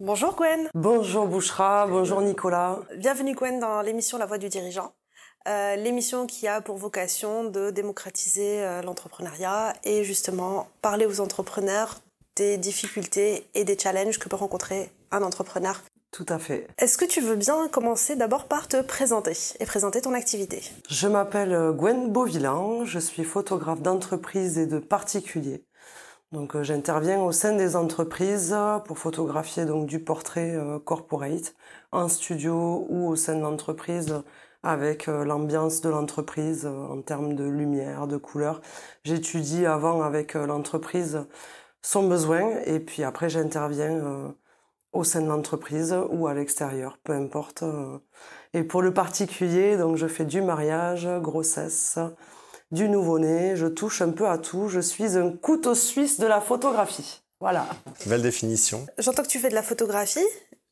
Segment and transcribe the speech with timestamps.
[0.00, 0.68] Bonjour Gwen.
[0.74, 2.80] Bonjour Bouchra, bonjour Nicolas.
[2.96, 4.92] Bienvenue Gwen dans l'émission La Voix du dirigeant.
[5.46, 12.00] Euh, l'émission qui a pour vocation de démocratiser euh, l'entrepreneuriat et justement parler aux entrepreneurs
[12.34, 15.80] des difficultés et des challenges que peut rencontrer un entrepreneur.
[16.10, 16.66] Tout à fait.
[16.78, 20.62] Est-ce que tu veux bien commencer d'abord par te présenter et présenter ton activité?
[20.88, 25.64] Je m'appelle euh, Gwen Beauvillain, je suis photographe d'entreprise et de particuliers.
[26.34, 28.56] Donc euh, j'interviens au sein des entreprises
[28.86, 31.54] pour photographier donc du portrait euh, corporate
[31.92, 34.20] en studio ou au sein de l'entreprise
[34.64, 38.62] avec euh, l'ambiance de l'entreprise en termes de lumière, de couleur.
[39.04, 41.24] J'étudie avant avec l'entreprise
[41.82, 44.34] son besoin et puis après j'interviens
[44.92, 47.62] au sein de l'entreprise ou à l'extérieur, peu importe.
[48.54, 51.98] Et pour le particulier, donc je fais du mariage, grossesse,
[52.74, 56.40] du nouveau-né, je touche un peu à tout, je suis un couteau suisse de la
[56.40, 57.22] photographie.
[57.40, 57.66] Voilà.
[58.06, 58.86] Belle définition.
[58.98, 60.26] J'entends que tu fais de la photographie,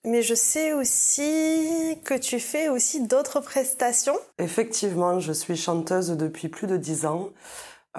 [0.04, 4.16] mais je sais aussi que tu fais aussi d'autres prestations.
[4.38, 7.30] Effectivement, je suis chanteuse depuis plus de dix ans.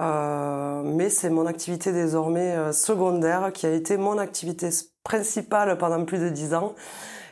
[0.00, 4.68] Euh, mais c'est mon activité désormais euh, secondaire qui a été mon activité
[5.04, 6.74] principale pendant plus de dix ans.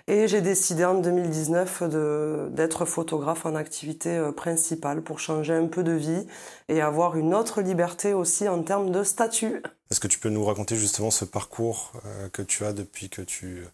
[0.08, 5.83] Et j'ai décidé en 2019 d'être photographe en activité euh, principale pour changer un peu
[5.83, 6.27] de vie
[6.69, 9.62] et avoir une autre liberté aussi en termes de statut.
[9.91, 13.22] Est-ce que tu peux nous raconter justement ce parcours euh, que tu as depuis que
[13.22, 13.64] tu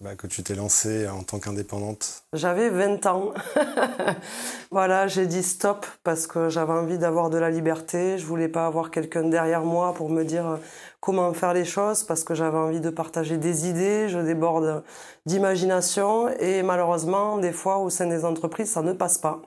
[0.00, 3.32] bah, que tu t'es lancée en tant qu'indépendante J'avais 20 ans.
[4.70, 8.18] voilà, j'ai dit stop parce que j'avais envie d'avoir de la liberté.
[8.18, 10.56] Je voulais pas avoir quelqu'un derrière moi pour me dire euh,
[11.00, 14.08] comment faire les choses parce que j'avais envie de partager des idées.
[14.08, 14.84] Je déborde
[15.24, 19.40] d'imagination et malheureusement, des fois, au sein des entreprises, ça ne passe pas.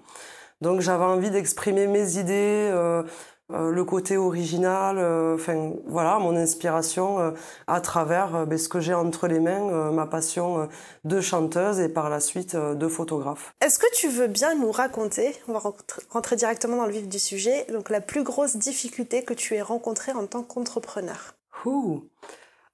[0.61, 3.03] Donc j'avais envie d'exprimer mes idées, euh,
[3.51, 7.31] euh, le côté original, euh, enfin voilà, mon inspiration euh,
[7.65, 10.69] à travers ben, ce que j'ai entre les mains, ma passion
[11.03, 13.53] de chanteuse et par la suite de photographe.
[13.61, 15.61] Est-ce que tu veux bien nous raconter, on va
[16.09, 19.61] rentrer directement dans le vif du sujet, donc la plus grosse difficulté que tu aies
[19.61, 21.33] rencontrée en tant qu'entrepreneur?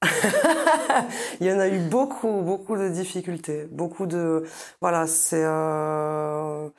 [1.39, 4.43] il y en a eu beaucoup, beaucoup de difficultés, beaucoup de,
[4.81, 6.69] voilà, c'est, euh,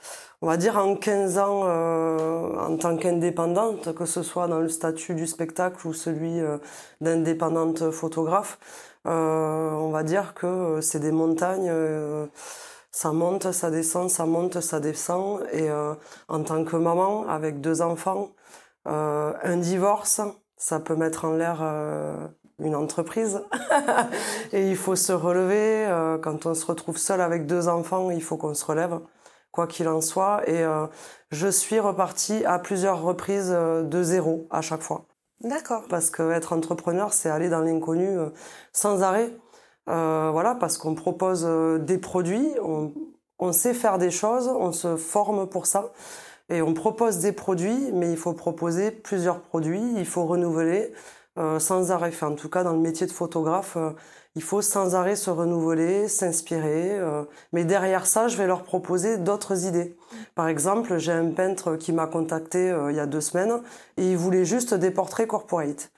[0.43, 4.69] on va dire en 15 ans euh, en tant qu'indépendante, que ce soit dans le
[4.69, 6.59] statut du spectacle ou celui euh,
[7.01, 8.59] d'indépendante photographe,
[9.05, 11.71] on va dire que c'est des montagnes.
[12.91, 15.47] ça monte, ça descend, ça monte, ça descend.
[15.53, 15.71] Et
[16.29, 18.31] en tant que maman, avec deux enfants,
[18.85, 20.21] un divorce,
[20.57, 21.63] ça peut mettre en l'air
[22.59, 23.43] une entreprise
[24.53, 25.87] et il faut se relever.
[25.87, 29.01] Euh, quand on se retrouve seul avec deux enfants, il faut qu'on se relève,
[29.53, 30.43] quoi qu'il en soit.
[30.49, 30.87] Et euh,
[31.31, 35.05] je suis repartie à plusieurs reprises euh, de zéro à chaque fois.
[35.43, 35.85] D'accord.
[35.89, 38.17] Parce que être entrepreneur, c'est aller dans l'inconnu
[38.73, 39.31] sans arrêt.
[39.87, 41.45] voilà, parce qu'on propose
[41.85, 42.95] des produits, on,
[43.39, 45.93] on sait faire des choses, on se forme pour ça.
[46.49, 50.93] Et on propose des produits, mais il faut proposer plusieurs produits, il faut renouveler,
[51.39, 52.13] euh, sans arrêt.
[52.23, 53.91] en tout cas, dans le métier de photographe, euh,
[54.37, 56.93] il faut sans arrêt se renouveler, s'inspirer.
[56.93, 59.97] Euh, mais derrière ça, je vais leur proposer d'autres idées.
[60.35, 63.61] Par exemple, j'ai un peintre qui m'a contacté il y a deux semaines
[63.99, 65.91] et il voulait juste des portraits corporate.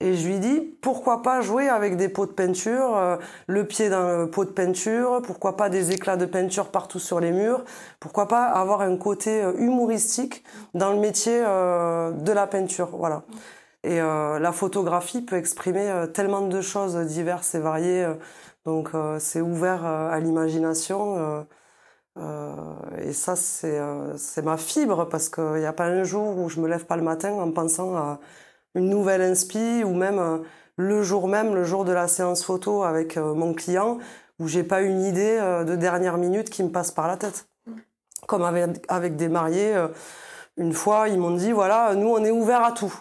[0.00, 4.26] Et je lui dis, pourquoi pas jouer avec des pots de peinture, le pied le
[4.26, 7.64] pot de peinture, pourquoi pas des éclats de peinture partout sur les murs,
[8.00, 10.44] pourquoi pas avoir un côté humoristique
[10.74, 12.90] dans le métier de la peinture.
[12.92, 13.22] Voilà.
[13.84, 18.04] Et euh, la photographie peut exprimer euh, tellement de choses diverses et variées.
[18.04, 18.14] Euh,
[18.64, 21.44] donc c'est ouvert à l'imagination.
[22.98, 23.78] et ça, c'est
[24.16, 26.96] c'est ma fibre parce qu'il n'y a pas un jour où je me lève pas
[26.96, 28.20] le matin en pensant à
[28.74, 30.42] une nouvelle inspi ou même
[30.78, 33.98] le jour même, le jour de la séance photo avec mon client,
[34.38, 37.46] où j'ai pas une idée de dernière minute qui me passe par la tête.
[38.26, 39.76] Comme avec, avec des mariés,
[40.56, 42.94] une fois, ils m'ont dit, voilà, nous, on est ouvert à tout.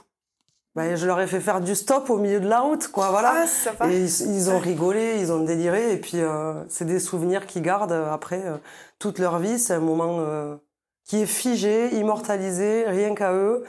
[0.76, 3.46] Ben, je leur ai fait faire du stop au milieu de la route, quoi, voilà.
[3.80, 7.62] Ah, et ils, ont rigolé, ils ont déliré, et puis euh, c'est des souvenirs qu'ils
[7.62, 8.58] gardent euh, après euh,
[8.98, 9.60] toute leur vie.
[9.60, 10.56] C'est un moment euh,
[11.06, 13.64] qui est figé, immortalisé, rien qu'à eux.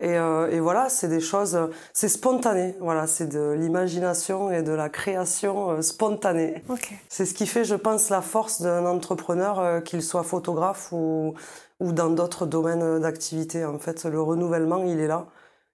[0.00, 1.58] Et, et voilà, c'est des choses,
[1.92, 2.76] c'est spontané.
[2.78, 6.62] Voilà, c'est de l'imagination et de la création spontanée.
[6.68, 6.94] Okay.
[7.08, 11.34] C'est ce qui fait, je pense, la force d'un entrepreneur, qu'il soit photographe ou,
[11.80, 13.64] ou dans d'autres domaines d'activité.
[13.64, 15.26] En fait, le renouvellement, il est là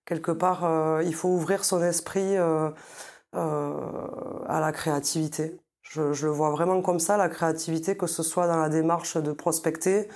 [0.06, 2.70] quelque part, euh, il faut ouvrir son esprit euh,
[3.34, 3.72] euh,
[4.46, 5.60] à la créativité.
[5.82, 9.16] Je, je, le vois vraiment comme ça, la créativité, que ce soit dans la démarche
[9.16, 10.08] de prospecter,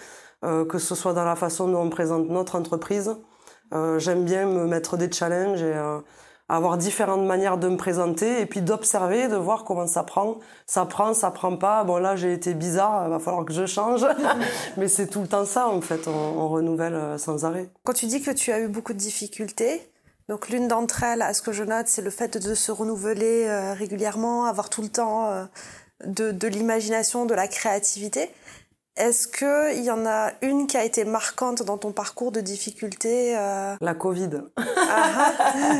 [0.43, 3.17] que ce soit dans la façon dont on présente notre entreprise.
[3.99, 5.75] J'aime bien me mettre des challenges et
[6.48, 10.38] avoir différentes manières de me présenter et puis d'observer, de voir comment ça prend.
[10.66, 11.84] Ça prend, ça prend pas.
[11.84, 14.06] Bon là j'ai été bizarre, il va falloir que je change.
[14.76, 17.68] Mais c'est tout le temps ça en fait, on, renouvelle euh, sans arrêt.
[17.84, 19.82] Quand tu dis que tu as eu beaucoup de difficultés,
[20.28, 23.46] donc l'une d'entre elles, à ce que je note, c'est le fait de se renouveler
[23.46, 25.44] euh, régulièrement, avoir tout le temps euh,
[26.06, 28.30] de, de l'imagination, de la créativité.
[28.98, 33.38] Est-ce qu'il y en a une qui a été marquante dans ton parcours de difficulté
[33.38, 33.76] euh?
[33.80, 34.42] La Covid.
[34.56, 35.32] Ah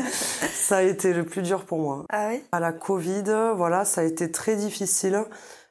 [0.53, 2.05] ça a été le plus dur pour moi.
[2.09, 2.41] Ah oui?
[2.53, 3.25] À la Covid,
[3.57, 5.21] voilà, ça a été très difficile,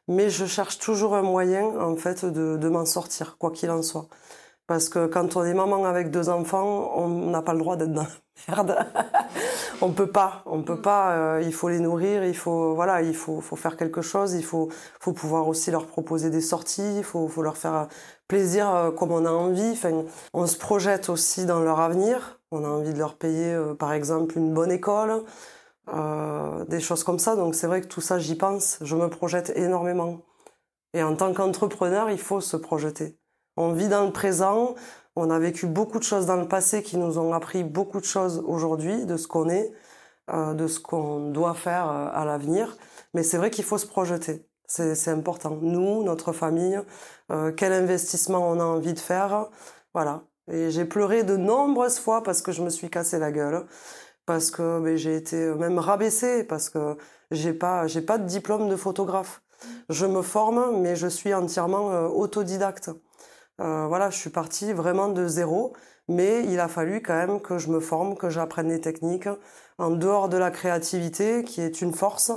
[0.08, 3.82] mais je cherche toujours un moyen, en fait, de, de m'en sortir, quoi qu'il en
[3.82, 4.08] soit.
[4.68, 7.94] Parce que quand on est maman avec deux enfants, on n'a pas le droit d'être
[7.94, 8.08] dans la
[8.48, 8.76] merde.
[9.80, 11.12] on peut pas, on peut pas.
[11.12, 14.34] Euh, il faut les nourrir, il faut voilà, il faut, faut faire quelque chose.
[14.34, 14.68] Il faut,
[15.00, 16.98] faut pouvoir aussi leur proposer des sorties.
[16.98, 17.88] Il faut, faut leur faire
[18.28, 19.70] plaisir euh, comme on a envie.
[19.70, 20.04] Enfin,
[20.34, 22.38] on se projette aussi dans leur avenir.
[22.50, 25.24] On a envie de leur payer, euh, par exemple, une bonne école,
[26.68, 27.36] des choses comme ça.
[27.36, 28.78] Donc c'est vrai que tout ça, j'y pense.
[28.82, 30.20] Je me projette énormément.
[30.92, 33.18] Et en tant qu'entrepreneur, il faut se projeter.
[33.60, 34.76] On vit dans le présent.
[35.16, 38.04] On a vécu beaucoup de choses dans le passé qui nous ont appris beaucoup de
[38.04, 39.72] choses aujourd'hui de ce qu'on est,
[40.30, 42.76] euh, de ce qu'on doit faire euh, à l'avenir.
[43.14, 44.46] Mais c'est vrai qu'il faut se projeter.
[44.68, 45.58] C'est important.
[45.60, 46.80] Nous, notre famille,
[47.32, 49.48] euh, quel investissement on a envie de faire.
[49.92, 50.22] Voilà.
[50.48, 53.66] Et j'ai pleuré de nombreuses fois parce que je me suis cassé la gueule,
[54.24, 56.96] parce que ben, j'ai été même rabaissée, parce que
[57.32, 59.42] j'ai pas, j'ai pas de diplôme de photographe.
[59.88, 62.90] Je me forme, mais je suis entièrement autodidacte.
[63.60, 65.74] Euh, voilà, je suis partie vraiment de zéro,
[66.08, 69.28] mais il a fallu quand même que je me forme, que j'apprenne les techniques
[69.78, 72.32] en dehors de la créativité, qui est une force.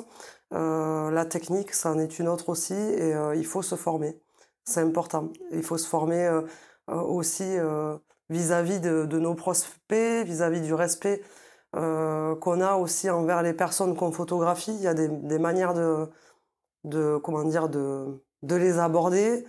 [0.53, 4.19] Euh, la technique, ça en est une autre aussi, et euh, il faut se former.
[4.63, 5.31] C'est important.
[5.51, 6.29] Il faut se former
[6.88, 7.57] aussi
[8.29, 11.23] vis-à-vis de, nos prospects, vis-à-vis du respect
[11.73, 14.73] qu'on a aussi envers les personnes qu'on photographie.
[14.75, 16.07] Il y a des, manières de,
[16.83, 19.45] de, comment dire, de, de les aborder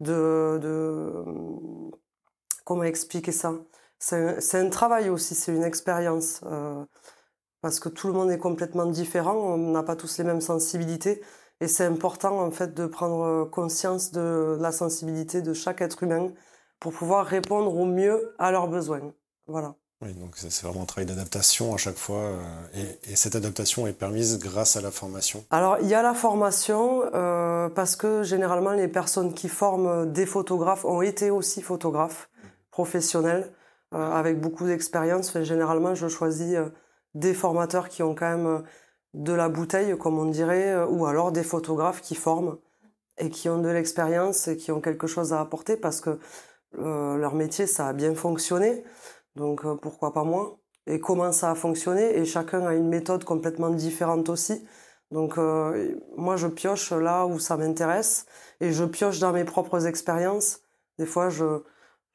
[0.00, 0.60] de,
[2.64, 3.54] comment expliquer ça?
[3.98, 6.40] C'est un, travail aussi, c'est une expérience.
[6.44, 6.84] Euh,
[7.62, 11.22] parce que tout le monde est complètement différent, on n'a pas tous les mêmes sensibilités.
[11.60, 16.32] Et c'est important en fait de prendre conscience de la sensibilité de chaque être humain
[16.80, 19.12] pour pouvoir répondre au mieux à leurs besoins.
[19.46, 19.76] Voilà.
[20.02, 22.18] Oui, donc c'est vraiment un travail d'adaptation à chaque fois.
[22.18, 26.12] Euh, et, cette adaptation est permise grâce à la formation Alors, il y a la
[26.12, 32.28] formation euh, parce que généralement, les personnes qui forment des photographes ont été aussi photographes
[32.70, 33.50] professionnels
[33.94, 35.40] euh, avec beaucoup d'expérience.
[35.42, 36.58] généralement, je choisis
[37.14, 38.64] des formateurs qui ont quand même
[39.14, 42.58] de la bouteille, comme on dirait, ou alors des photographes qui forment
[43.16, 46.18] et qui ont de l'expérience et qui ont quelque chose à apporter parce que
[46.76, 48.84] leur métier, ça a bien fonctionné.
[49.36, 50.58] Donc euh, pourquoi pas moi?
[50.86, 52.18] Et comment ça a fonctionné?
[52.18, 54.66] Et chacun a une méthode complètement différente aussi.
[55.10, 58.26] Donc euh, moi je pioche là où ça m'intéresse
[58.60, 60.60] et je pioche dans mes propres expériences.
[60.98, 61.62] Des fois je,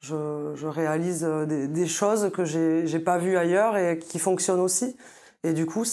[0.00, 4.18] je, je réalise euh, des, des, choses que j'ai j'ai pas vues ailleurs et qui
[4.18, 4.96] fonctionnent aussi.
[5.44, 5.84] Et du coup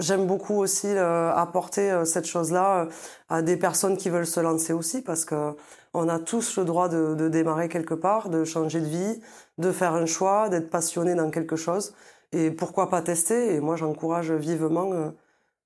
[0.00, 2.88] j'aime beaucoup aussi apporter cette chose-là
[3.28, 5.54] à des personnes qui veulent se lancer aussi parce que
[5.94, 9.20] on a tous le droit de, démarrer quelque part, de changer de vie,
[9.58, 11.94] de faire un choix, d'être passionné dans quelque chose.
[12.32, 15.10] Et pourquoi pas tester Et moi, j'encourage vivement euh,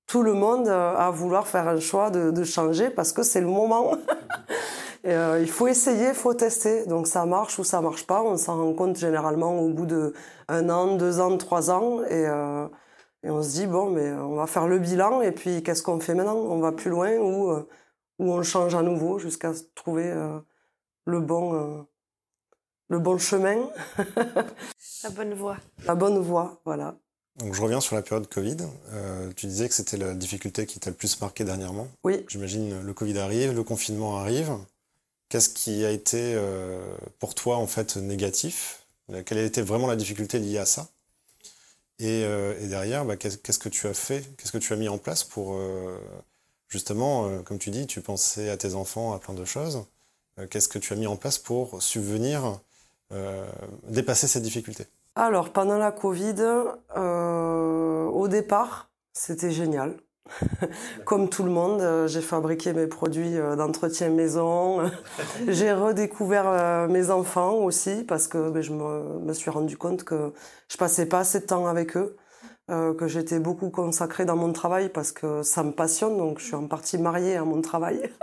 [0.07, 3.47] tout le monde euh, à vouloir faire un choix de, changer parce que c'est le
[3.47, 3.91] moment.
[5.05, 6.87] euh, il faut essayer, il faut tester.
[6.87, 8.23] Donc ça marche ou ça marche pas.
[8.23, 10.13] On s'en rend compte généralement au bout de
[10.47, 12.03] un an, deux ans, trois ans.
[12.09, 12.25] Et,
[13.25, 15.21] et on se dit, bon, mais on va faire le bilan.
[15.21, 16.37] Et puis, qu'est-ce qu'on fait maintenant?
[16.37, 17.51] On va plus loin ou,
[18.19, 20.13] ou on change à nouveau jusqu'à trouver
[21.05, 21.85] le bon
[22.89, 23.69] le bon chemin.
[25.03, 25.57] la bonne voie.
[25.85, 26.97] La bonne voie, voilà.
[27.37, 28.57] Donc je reviens sur la période Covid.
[28.93, 31.87] Euh, tu disais que c'était la difficulté qui t'a le plus marqué dernièrement.
[32.03, 32.25] Oui.
[32.29, 34.53] J'imagine le Covid arrive, le confinement arrive.
[35.27, 38.85] Qu'est-ce qui a été euh, pour toi en fait négatif?
[39.25, 40.87] Quelle a été vraiment la difficulté liée à ça?
[41.99, 44.23] Et, euh, et, derrière, bah, qu'est-ce que tu as fait?
[44.37, 45.59] Qu'est-ce que tu as mis en place pour
[46.67, 49.85] justement, comme tu dis, tu pensais à tes enfants, à plein de choses.
[50.49, 52.59] Qu'est-ce que tu as mis en place pour subvenir
[53.11, 53.45] euh,
[53.87, 54.85] dépasser cette difficulté?
[55.15, 56.35] Alors, pendant la Covid,
[56.97, 59.95] euh, au départ, c'était génial.
[61.05, 64.81] Comme tout le monde, euh, j'ai fabriqué mes produits d'entretien maison.
[65.47, 70.33] j'ai redécouvert mes enfants aussi parce que ben, je me, suis rendu compte que
[70.69, 72.15] je passais pas assez de temps avec eux,
[72.67, 76.17] que j'étais beaucoup consacrée dans mon travail parce que ça me passionne.
[76.17, 78.09] Donc, je suis en partie mariée à mon travail.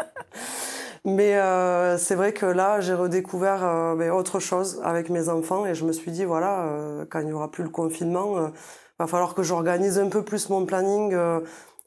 [1.04, 5.66] Mais euh, c'est vrai que là, j'ai redécouvert euh, ben, autre chose avec mes enfants
[5.66, 8.52] et je me suis dit, voilà, euh, quand il n'y aura plus le confinement,
[8.98, 11.16] va falloir que j'organise un peu plus mon planning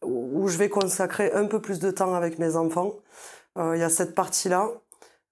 [0.05, 2.93] où je vais consacrer un peu plus de temps avec mes enfants.
[3.57, 4.69] Il y a cette partie-là.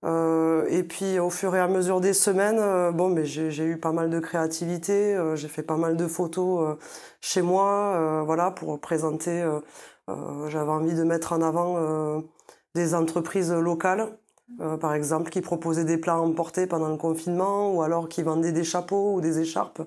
[0.04, 3.78] Euh, et puis au fur et à mesure des semaines, euh, bon, mais j'ai eu
[3.78, 6.78] pas mal de créativité, euh, j'ai fait pas mal de photos
[7.22, 9.46] chez moi, voilà, pour présenter.
[10.08, 12.22] J'avais envie de mettre en avant
[12.76, 14.18] des entreprises locales,
[14.82, 18.64] par exemple, qui proposaient des plats emportés pendant le confinement, ou alors qui vendaient des
[18.66, 19.82] chapeaux ou des écharpes.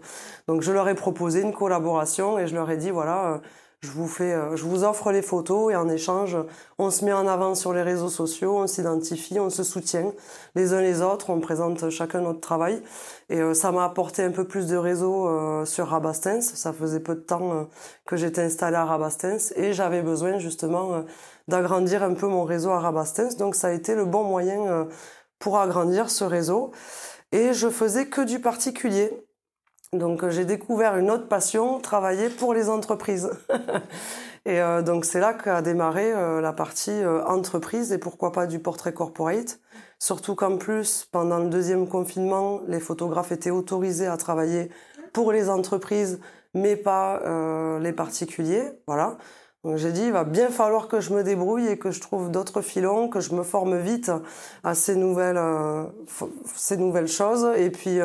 [0.49, 3.41] Donc je leur ai proposé une collaboration et je leur ai dit voilà
[3.87, 6.37] je vous fais, euh, je vous offre les photos et en échange,
[6.79, 10.13] on se met en avant sur les réseaux sociaux, on s'identifie, on se soutient
[10.57, 12.83] les uns les autres, on présente chacun notre travail.
[13.31, 16.43] Et euh, ça m'a apporté un peu plus de réseau euh, sur Rabastens.
[16.55, 17.69] Ça faisait peu de temps
[18.07, 21.05] que j'étais installée à Rabastens et j'avais besoin justement
[21.47, 23.37] d'agrandir un peu mon réseau à Rabastens.
[23.37, 24.89] Donc ça a été le bon moyen
[25.39, 26.73] pour agrandir ce réseau.
[27.33, 29.26] Et je faisais que du particulier.
[29.93, 33.31] Donc euh, j'ai découvert une autre passion, travailler pour les entreprises.
[34.45, 38.59] et euh, donc c'est là qu'a démarré euh, la partie entreprise et pourquoi pas du
[38.59, 39.61] portrait corporate.
[39.99, 44.71] Surtout qu'en plus, pendant le deuxième confinement, les photographes étaient autorisés à travailler
[45.15, 46.21] pour les entreprises,
[46.53, 47.23] mais pas
[47.81, 48.73] les particuliers.
[48.87, 49.17] Voilà.
[49.65, 52.31] Donc j'ai dit, il va bien falloir que je me débrouille et que je trouve
[52.31, 54.13] d'autres filons, que je me forme vite
[54.65, 55.41] à ces nouvelles,
[56.55, 57.49] ces nouvelles choses.
[57.57, 57.99] Et puis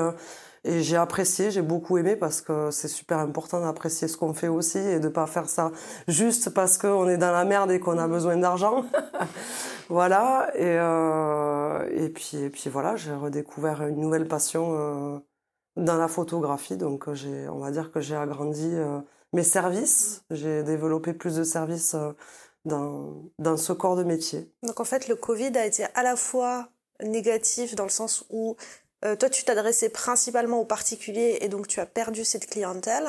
[0.64, 4.48] et j'ai apprécié, j'ai beaucoup aimé parce que c'est super important d'apprécier ce qu'on fait
[4.48, 5.72] aussi et de pas faire ça
[6.08, 8.86] juste parce qu'on est dans la merde et qu'on a besoin d'argent.
[9.90, 10.52] voilà.
[10.54, 15.20] Et, euh, et, puis, et puis voilà, j'ai redécouvert une nouvelle passion euh,
[15.78, 16.78] dans la photographie.
[16.78, 19.00] Donc j'ai, on va dire que j'ai agrandi euh,
[19.34, 20.24] mes services.
[20.30, 22.12] J'ai développé plus de services euh,
[22.66, 24.54] dans, dans ce corps de métier.
[24.62, 26.70] Donc en fait, le Covid a été à la fois
[27.04, 28.56] négatif dans le sens où
[29.04, 33.08] euh, toi, tu t'adressais principalement aux particuliers et donc tu as perdu cette clientèle.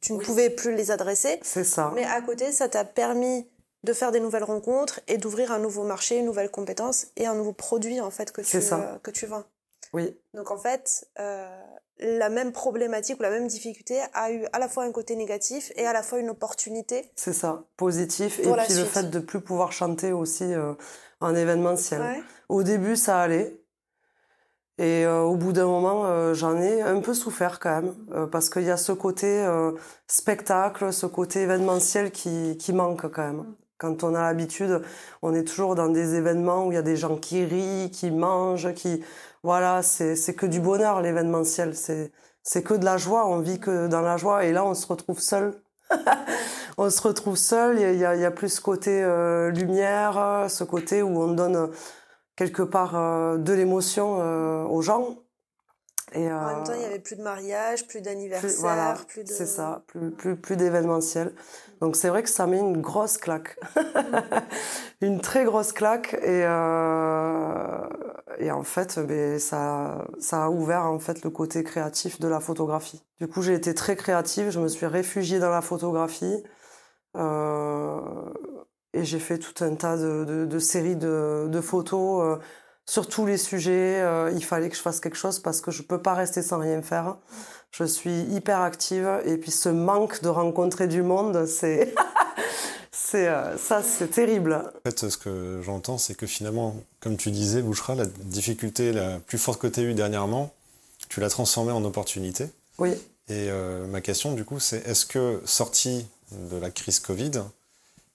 [0.00, 1.38] tu ne pouvais plus les adresser.
[1.42, 1.92] C'est ça.
[1.94, 3.48] Mais à côté, ça t'a permis
[3.84, 7.34] de faire des nouvelles rencontres et d'ouvrir un nouveau marché, une nouvelle compétence et un
[7.34, 9.44] nouveau produit en fait que tu euh, que tu vends.
[9.92, 10.18] Oui.
[10.34, 11.48] Donc en fait, euh,
[12.00, 15.72] la même problématique ou la même difficulté a eu à la fois un côté négatif
[15.76, 17.08] et à la fois une opportunité.
[17.14, 18.40] C'est ça, positif.
[18.40, 20.52] Et puis le fait de plus pouvoir chanter aussi
[21.20, 22.24] en événementiel.
[22.48, 23.60] Au début, ça allait.
[24.78, 28.26] Et euh, au bout d'un moment, euh, j'en ai un peu souffert quand même, euh,
[28.26, 29.44] parce qu'il y a ce côté
[30.06, 33.44] spectacle, ce côté événementiel qui, qui manque quand même.
[33.76, 34.82] Quand on a l'habitude,
[35.22, 38.10] on est toujours dans des événements où il y a des gens qui rient, qui
[38.10, 39.04] mangent, qui...
[39.44, 44.00] Voilà, c'est que du bonheur l'événementiel, c'est que de la joie, on vit que dans
[44.00, 45.54] la joie, et là on se retrouve seul.
[46.76, 49.00] on se retrouve seul, il y a, y a plus ce côté
[49.54, 51.70] lumière, ce côté où on donne
[52.38, 55.16] quelque part euh, de l'émotion euh, aux gens.
[56.12, 59.24] Et, en même temps, il n'y euh, avait plus de mariage, plus d'anniversaire, voilà, plus
[59.24, 59.28] de...
[59.28, 61.34] C'est ça, plus, plus, plus d'événementiel.
[61.82, 63.58] Donc c'est vrai que ça met une grosse claque.
[65.02, 66.14] une très grosse claque.
[66.14, 67.86] Et, euh,
[68.38, 72.40] et en fait, ben, ça, ça a ouvert en fait le côté créatif de la
[72.40, 73.02] photographie.
[73.20, 76.42] Du coup, j'ai été très créative, je me suis réfugiée dans la photographie.
[77.16, 78.00] Euh,
[78.94, 82.42] et j'ai fait tout un tas de, de, séries de, photos euh,
[82.86, 84.00] sur tous les sujets.
[84.00, 86.58] Euh, il fallait que je fasse quelque chose parce que je peux pas rester sans
[86.58, 87.16] rien faire.
[87.70, 91.94] Je suis hyper active et puis ce manque de rencontrer du monde, c'est
[92.90, 94.54] c'est euh, ça, c'est terrible.
[94.54, 99.18] En fait, ce que j'entends, c'est que finalement, comme tu disais, Bouchera, la difficulté la
[99.18, 100.54] plus forte que tu as eue dernièrement,
[101.10, 102.48] tu l'as transformée en opportunité.
[102.78, 102.94] Oui.
[103.28, 103.50] Et
[103.90, 107.42] ma question, du coup, c'est est-ce que sortie de la crise Covid,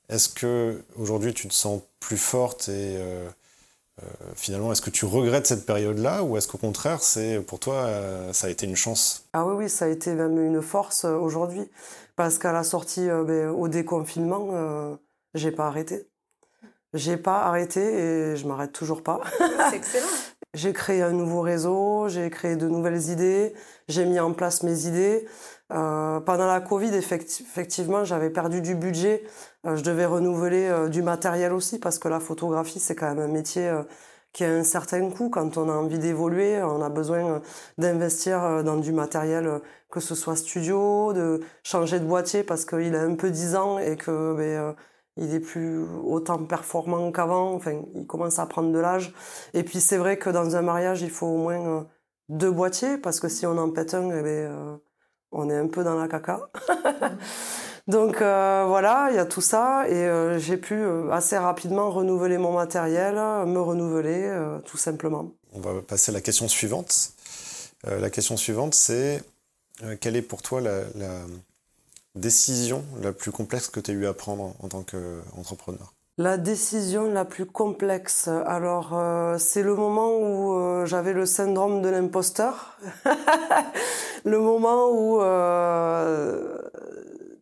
[0.09, 3.27] est-ce que aujourd'hui tu te sens plus forte et euh,
[4.01, 4.05] euh,
[4.35, 8.33] finalement est-ce que tu regrettes cette période-là ou est-ce qu'au contraire c'est pour toi euh,
[8.33, 9.25] ça a été une chance?
[9.33, 11.69] Ah oui oui ça a été même une force aujourd'hui
[12.15, 14.97] parce qu'à la sortie ben, au déconfinement
[15.33, 16.07] j'ai pas arrêté.
[16.93, 19.19] J'ai pas arrêté et je m'arrête toujours pas.
[19.71, 20.05] C'est excellent.
[20.53, 23.55] j'ai créé un nouveau réseau, j'ai créé de nouvelles idées,
[23.87, 25.27] j'ai mis en place mes idées.
[25.71, 29.23] Euh, pendant la Covid, effectivement, j'avais perdu du budget.
[29.65, 33.19] Euh, je devais renouveler euh, du matériel aussi parce que la photographie, c'est quand même
[33.19, 33.71] un métier
[34.33, 35.29] qui a un certain coût.
[35.29, 37.41] Quand on a envie d'évoluer, on a besoin
[37.77, 43.01] d'investir dans du matériel, que ce soit studio, de changer de boîtier parce qu'il a
[43.01, 44.75] un peu 10 ans et que ben,
[45.17, 47.53] il est plus autant performant qu'avant.
[47.53, 49.13] Enfin, il commence à prendre de l'âge.
[49.53, 51.87] Et puis c'est vrai que dans un mariage, il faut au moins
[52.29, 54.79] deux boîtiers parce que si on en pète un, eh ben,
[55.33, 56.39] on est un peu dans la caca.
[57.87, 61.91] Donc euh, voilà, il y a tout ça et euh, j'ai pu euh, assez rapidement
[61.91, 64.31] renouveler mon matériel, me renouveler
[64.65, 65.31] tout simplement.
[65.51, 67.13] On va passer à la question suivante.
[67.83, 69.21] la question suivante, c'est
[69.99, 70.83] quelle est pour toi la,
[72.15, 75.93] décision la plus complexe que tu as eu à prendre en tant qu'entrepreneur?
[76.17, 81.81] La décision la plus complexe, alors euh, c'est le moment où euh, j'avais le syndrome
[81.81, 82.77] de l'imposteur,
[84.25, 86.57] le moment où, euh,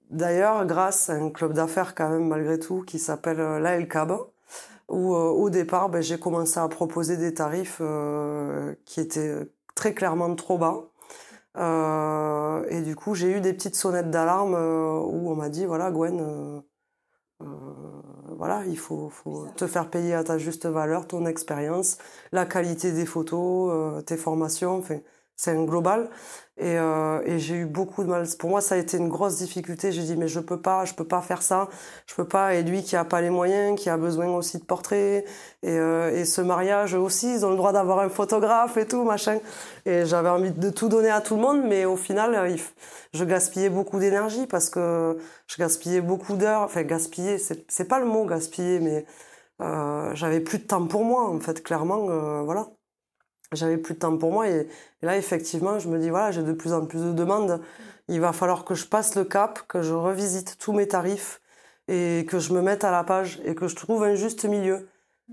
[0.09, 4.13] d'ailleurs, grâce à un club d'affaires quand même malgré tout qui s'appelle la Cab,
[4.87, 7.81] où au départ ben, j'ai commencé à proposer des tarifs
[8.85, 10.91] qui étaient très clairement trop bas.
[11.57, 15.65] Euh, et du coup, j'ai eu des petites sonnettes d'alarme euh, où on m'a dit
[15.65, 16.61] voilà, Gwen, euh,
[17.41, 17.45] euh,
[18.41, 21.99] voilà, il faut, faut te faire payer à ta juste valeur, ton expérience,
[22.31, 24.79] la qualité des photos, tes formations.
[24.79, 24.97] Enfin,
[25.35, 26.09] c'est un global.
[26.61, 28.23] Et, euh, et j'ai eu beaucoup de mal.
[28.37, 29.91] Pour moi, ça a été une grosse difficulté.
[29.91, 31.69] J'ai dit, mais je peux pas, je peux pas faire ça.
[32.05, 32.53] Je peux pas.
[32.53, 35.25] Et lui qui a pas les moyens, qui a besoin aussi de portraits.
[35.63, 39.03] Et, euh, et ce mariage aussi, ils ont le droit d'avoir un photographe et tout,
[39.03, 39.39] machin.
[39.87, 41.63] Et j'avais envie de tout donner à tout le monde.
[41.67, 42.55] Mais au final, euh,
[43.13, 46.61] je gaspillais beaucoup d'énergie parce que je gaspillais beaucoup d'heures.
[46.61, 49.05] Enfin, gaspiller, c'est pas le mot gaspiller, mais
[49.61, 52.07] euh, j'avais plus de temps pour moi, en fait, clairement.
[52.09, 52.67] Euh, voilà
[53.53, 54.67] j'avais plus de temps pour moi et,
[55.01, 57.61] là effectivement je me dis voilà j'ai de plus en plus de demandes.
[58.07, 61.41] Il va falloir que je passe le cap que je revisite tous mes tarifs
[61.87, 64.87] et que je me mette à la page et que je trouve un juste milieu.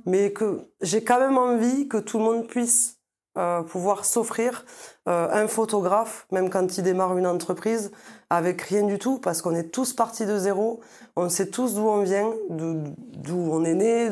[0.06, 2.98] Mais que j'ai quand même envie que tout le monde puisse
[3.38, 4.64] euh, pouvoir s'offrir
[5.09, 7.92] euh, un photographe, même quand il démarre une entreprise,
[8.30, 10.80] avec rien du tout, parce qu'on est tous partis de zéro,
[11.14, 14.11] on sait tous d'où on vient, d'où on est né,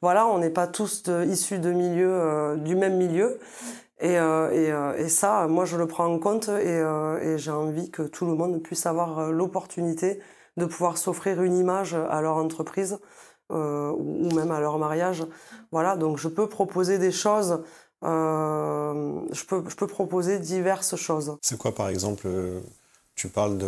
[0.00, 3.38] voilà, on n'est pas tous issus de milieux, euh, du même milieu.
[4.00, 4.16] Et,
[5.08, 6.82] ça, moi, je le prends en compte et,
[7.36, 10.18] j'ai envie que tout le monde puisse avoir l'opportunité
[10.56, 12.98] de pouvoir s'offrir une image à leur entreprise
[13.50, 15.24] ou même à leur mariage.
[15.70, 17.62] Voilà, donc je peux proposer des choses
[18.02, 21.36] je, peux, je peux proposer diverses choses.
[21.42, 22.60] C'est quoi par exemple euh,
[23.14, 23.58] tu parles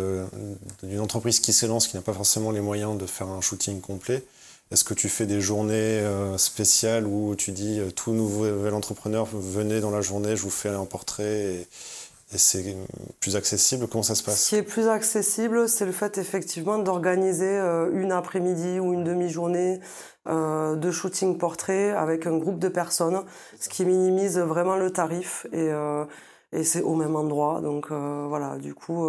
[0.83, 4.23] d'une entreprise qui s'élance, qui n'a pas forcément les moyens de faire un shooting complet.
[4.71, 9.79] Est-ce que tu fais des journées euh, spéciales où tu dis tout nouvel entrepreneur, venez
[9.79, 11.67] dans la journée, je vous fais un portrait
[12.33, 12.75] et c'est
[13.19, 16.79] plus accessible Comment ça se passe Ce qui est plus accessible, c'est le fait effectivement
[16.79, 17.59] d'organiser
[17.93, 19.79] une après-midi ou une demi-journée
[20.27, 23.23] euh, de shooting portrait avec un groupe de personnes,
[23.59, 26.03] ce qui minimise vraiment le tarif et, euh,
[26.51, 27.61] et c'est au même endroit.
[27.61, 29.07] Donc euh, voilà, du coup,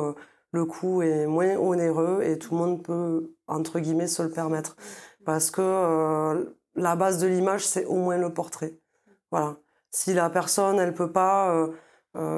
[0.52, 4.76] le coût est moins onéreux et tout le monde peut, entre guillemets, se le permettre.
[5.24, 8.74] Parce que la base de l'image, c'est au moins le portrait.
[9.30, 9.56] Voilà.
[9.90, 11.68] Si la personne, elle peut pas...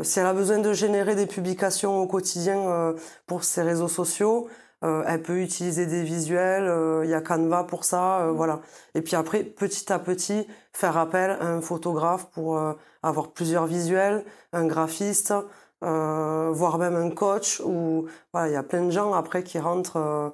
[0.02, 2.94] si elle a besoin de générer des publications au quotidien
[3.26, 4.48] pour ses réseaux sociaux,
[4.84, 8.60] euh, elle peut utiliser des visuels, euh, il y a Canva pour ça, euh, voilà.
[8.94, 12.60] Et puis après, petit à petit, faire appel à un photographe pour
[13.02, 15.34] avoir plusieurs visuels, un graphiste,
[15.80, 17.60] voire même un coach.
[17.64, 20.32] Ou voilà, il y a plein de gens après qui rentrent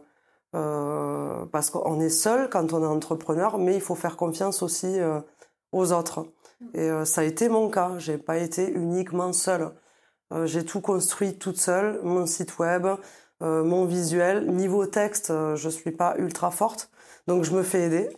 [0.52, 4.98] parce qu'on est seul quand on est entrepreneur, mais il faut faire confiance aussi
[5.72, 6.26] aux autres.
[6.72, 7.92] Et ça a été mon cas.
[7.98, 9.70] J'ai pas été uniquement seule.
[10.44, 12.86] j'ai tout construit toute seule, mon site web,
[13.42, 14.46] euh, mon visuel.
[14.46, 16.90] Niveau texte, euh, je suis pas ultra forte,
[17.26, 18.08] donc je me fais aider.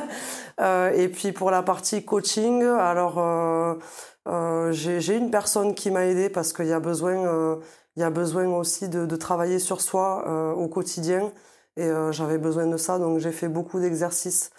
[0.60, 6.28] euh, et puis pour la partie coaching, alors euh, j'ai une personne qui m'a aidé
[6.28, 7.58] parce qu'il y a besoin,
[7.96, 11.32] il y a besoin aussi de, de travailler sur soi au quotidien.
[11.78, 14.50] Et j'avais besoin de ça, donc j'ai fait beaucoup d'exercices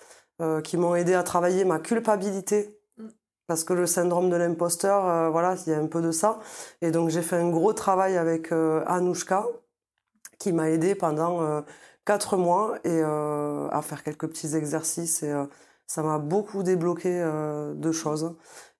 [0.63, 2.76] qui m'ont aidé à travailler ma culpabilité
[3.47, 6.39] parce que le syndrome de l'imposteur, voilà, il y a un peu de ça.
[6.81, 9.45] Et donc j'ai fait un gros travail avec euh, Anouchka,
[10.39, 11.61] qui m'a aidé pendant euh,
[12.05, 15.45] quatre mois et euh, à faire quelques petits exercices et euh,
[15.87, 18.35] ça m'a beaucoup débloqué de choses.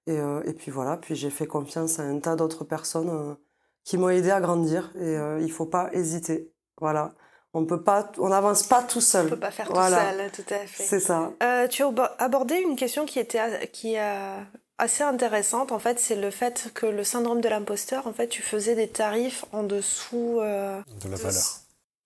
[0.08, 3.38] Et, et, puis voilà, puis j'ai fait confiance à un tas d'autres personnes
[3.86, 6.53] qui m'ont aidé à grandir et il faut pas hésiter.
[6.82, 7.13] Voilà.
[7.58, 9.28] On peut pas, on n'avance pas tout seul.
[9.28, 10.84] On peut pas faire tout seul, tout à fait.
[10.84, 11.32] C'est ça.
[11.43, 14.02] Euh, tu as abordé une question qui était qui est
[14.78, 15.72] assez intéressante.
[15.72, 18.88] En fait, c'est le fait que le syndrome de l'imposteur, en fait, tu faisais des
[18.88, 21.43] tarifs en dessous euh, de la valeur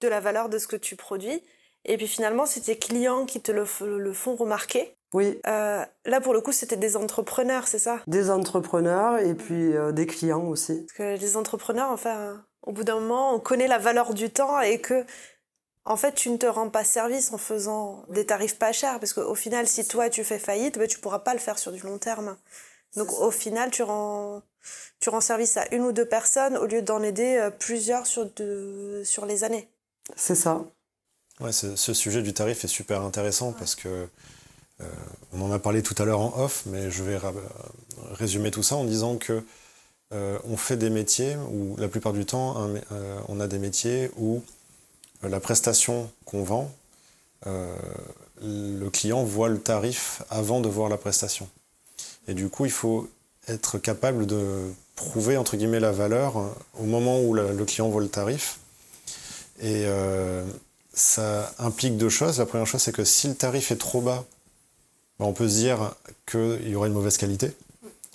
[0.02, 1.44] de la valeur de ce que tu produis.
[1.86, 4.96] Et puis finalement, c'est tes clients qui te le, font remarquer.
[5.14, 5.40] Oui.
[5.46, 8.00] Euh, là, pour le coup, c'était des entrepreneurs, c'est ça?
[8.08, 10.86] Des entrepreneurs et puis euh, des clients aussi.
[10.88, 14.60] Parce que les entrepreneurs, enfin, au bout d'un moment, on connaît la valeur du temps
[14.60, 15.06] et que,
[15.86, 19.00] en fait, tu ne te rends pas service en faisant des tarifs pas chers.
[19.00, 21.72] Parce qu'au final, si toi, tu fais faillite, ben, tu pourras pas le faire sur
[21.72, 22.38] du long terme.
[22.96, 24.41] Donc, au final, tu rends,
[25.00, 28.30] tu rends service à une ou deux personnes au lieu d'en aider euh, plusieurs sur,
[28.36, 29.70] de, sur les années.
[30.15, 30.63] C'est ça.
[31.39, 34.08] Ouais, ce, sujet du tarif est super intéressant parce que
[34.82, 34.86] euh,
[35.34, 37.17] on en a parlé tout à l'heure en off, mais je vais
[38.12, 39.44] résumer tout ça en disant que
[40.13, 44.12] euh, on fait des métiers où la plupart du temps euh, on a des métiers
[44.17, 44.44] où
[45.24, 46.72] la prestation qu'on vend,
[47.46, 51.48] le client voit le tarif avant de voir la prestation.
[52.28, 53.10] Et du coup, il faut
[53.48, 56.38] être capable de prouver entre guillemets la valeur
[56.80, 58.60] au moment où le client voit le tarif.
[59.62, 59.86] Et
[60.94, 62.40] ça implique deux choses.
[62.40, 64.26] La première chose, c'est que si le tarif est trop bas,
[65.20, 65.94] ben, on peut se dire
[66.26, 67.56] qu'il y aura une mauvaise qualité.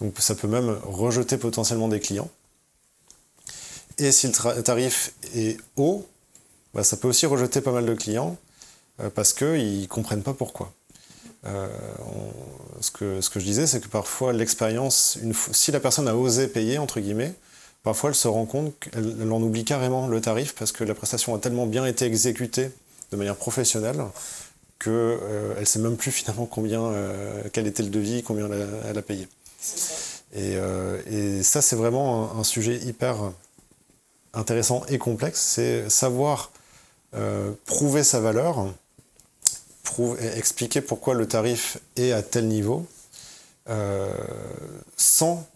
[0.01, 2.31] Donc ça peut même rejeter potentiellement des clients.
[3.99, 6.07] Et si le tarif est haut,
[6.77, 8.37] ben, ça peut aussi rejeter pas mal de clients
[9.01, 10.73] euh, parce qu'ils ne comprennent pas pourquoi.
[11.45, 11.69] Euh,
[12.81, 15.19] ce, que, ce que je disais, c'est que parfois l'expérience,
[15.53, 17.35] si la personne a osé payer, entre guillemets,
[17.83, 21.35] parfois elle se rend compte qu'elle en oublie carrément le tarif parce que la prestation
[21.35, 22.71] a tellement bien été exécutée
[23.13, 24.05] de manière professionnelle
[24.79, 28.49] qu'elle euh, ne sait même plus finalement combien, euh, quel était le devis, combien
[28.89, 29.29] elle a, payé.
[30.37, 33.17] Euh, et, ça, c'est vraiment un, sujet hyper
[34.35, 35.41] intéressant et complexe.
[35.41, 36.51] C'est savoir
[37.65, 38.67] prouver sa valeur,
[40.35, 42.87] expliquer pourquoi le tarif est à tel niveau,
[44.97, 45.47] sans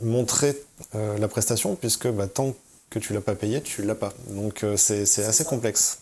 [0.00, 0.56] montrer
[0.92, 2.54] la prestation, puisque bah, tant
[2.90, 4.12] que tu l'as pas payé, tu l'as pas.
[4.28, 5.98] Donc c'est assez complexe.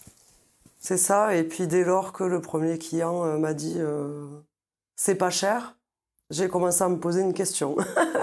[0.82, 1.36] C'est ça.
[1.36, 4.26] Et puis dès lors que le premier client euh, m'a dit euh,
[4.96, 5.76] c'est pas cher,
[6.32, 7.76] j'ai commencé à me poser une question.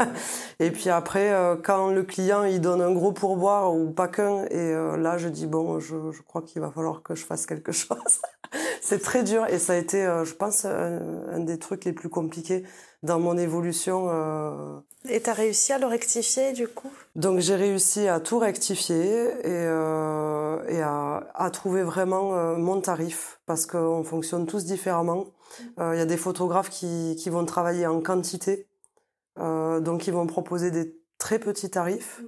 [0.60, 4.45] et puis après, euh, quand le client il donne un gros pourboire ou pas qu'un,
[4.45, 5.95] et là je dis bon, je,
[6.28, 7.98] crois qu'il va falloir que je fasse quelque chose.
[8.82, 12.65] c'est très dur et ça a été, je pense, un, des trucs les plus compliqués
[13.04, 14.08] dans mon évolution.
[14.10, 14.80] Euh...
[15.08, 16.91] Et tu as réussi à le rectifier du coup?
[17.15, 22.82] Donc j'ai réussi à tout rectifier et, euh, et à, à, trouver vraiment euh, mon
[22.82, 25.28] tarif parce qu'on fonctionne tous différemment.
[25.77, 28.67] Il euh, y a des photographes qui, qui vont travailler en quantité,
[29.38, 32.21] euh, donc ils vont proposer des très petits tarifs.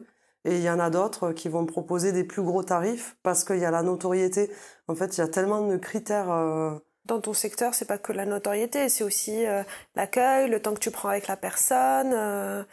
[0.43, 3.59] Et il y en a d'autres qui vont proposer des plus gros tarifs parce qu'il
[3.59, 4.49] y a la notoriété.
[4.87, 8.25] En fait, il y a tellement de critères dans ton secteur, c'est pas que la
[8.25, 9.63] notoriété, c'est aussi euh,
[9.95, 12.11] l'accueil, le temps que tu prends avec la personne.
[12.13, 12.63] Euh,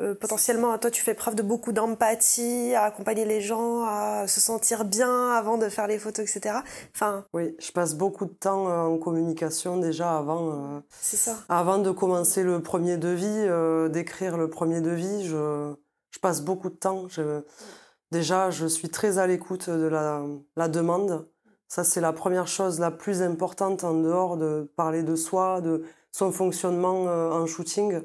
[0.00, 4.40] euh, potentiellement, toi, tu fais preuve de beaucoup d'empathie, à accompagner les gens, à se
[4.40, 6.56] sentir bien avant de faire les photos, etc.
[6.94, 7.24] Enfin.
[7.32, 10.82] Oui, je passe beaucoup de temps en communication déjà avant.
[11.00, 11.36] c'est ça.
[11.48, 13.46] Avant de commencer le premier devis,
[13.90, 15.74] d'écrire le premier devis, je,
[16.10, 17.08] je passe beaucoup de temps.
[17.08, 17.42] Je,
[18.10, 20.22] déjà, je suis très à l'écoute de la,
[20.56, 21.28] la demande.
[21.68, 25.84] Ça, c'est la première chose la plus importante en dehors de parler de soi, de
[26.10, 28.02] son fonctionnement euh, en shooting.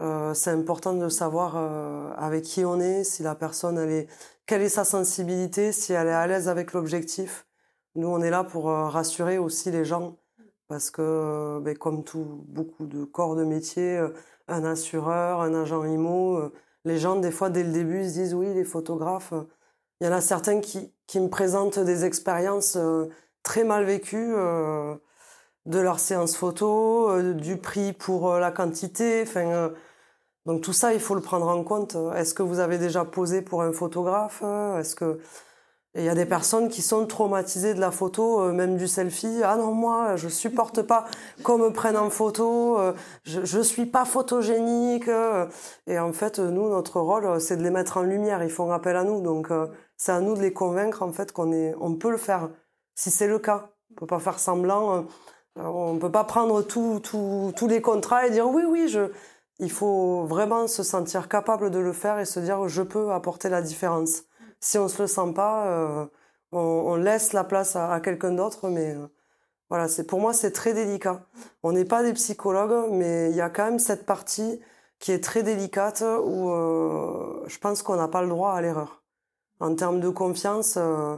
[0.00, 4.08] Euh, c'est important de savoir euh, avec qui on est, si la personne, elle est,
[4.46, 7.46] quelle est sa sensibilité, si elle est à l'aise avec l'objectif.
[7.94, 10.16] Nous, on est là pour rassurer aussi les gens,
[10.68, 14.00] parce que, ben, comme tout, beaucoup de corps de métier,
[14.48, 16.52] un assureur, un agent IMO,
[16.84, 19.34] les gens, des fois, dès le début, se disent oui, les photographes,
[20.00, 23.06] il y en a certains qui, qui me présentent des expériences euh,
[23.42, 24.96] très mal vécues euh,
[25.66, 29.22] de leur séance photo, euh, du prix pour la quantité.
[29.22, 29.70] Enfin,
[30.46, 31.96] donc tout ça, il faut le prendre en compte.
[32.16, 34.42] Est-ce que vous avez déjà posé pour un photographe
[34.78, 35.18] Est-ce que
[35.94, 39.42] il y a des personnes qui sont traumatisées de la photo, même du selfie.
[39.44, 41.04] Ah non, moi, je supporte pas
[41.42, 42.78] qu'on me prenne en photo.
[43.24, 45.10] je, je suis pas photogénique.
[45.86, 48.42] Et en fait, nous, notre rôle, c'est de les mettre en lumière.
[48.42, 49.20] Ils font appel à nous.
[49.20, 49.48] Donc,
[50.02, 52.50] c'est à nous de les convaincre en fait qu'on on peut le faire.
[52.96, 55.06] Si c'est le cas, on peut pas faire semblant.
[55.58, 59.10] Euh, on peut pas prendre tous les contrats et dire oui, oui, je.
[59.58, 63.48] Il faut vraiment se sentir capable de le faire et se dire je peux apporter
[63.48, 64.24] la différence.
[64.60, 66.06] Si on se le sent pas, euh,
[66.52, 69.06] on, laisse la place à, quelqu'un d'autre, mais euh,
[69.70, 71.26] voilà, c'est pour moi c'est très délicat.
[71.62, 74.60] On n'est pas des psychologues, mais il y a quand même cette partie
[74.98, 76.50] qui est très délicate où
[77.46, 79.02] je pense qu'on n'a pas le droit à l'erreur
[79.62, 81.16] en termes de confiance, euh,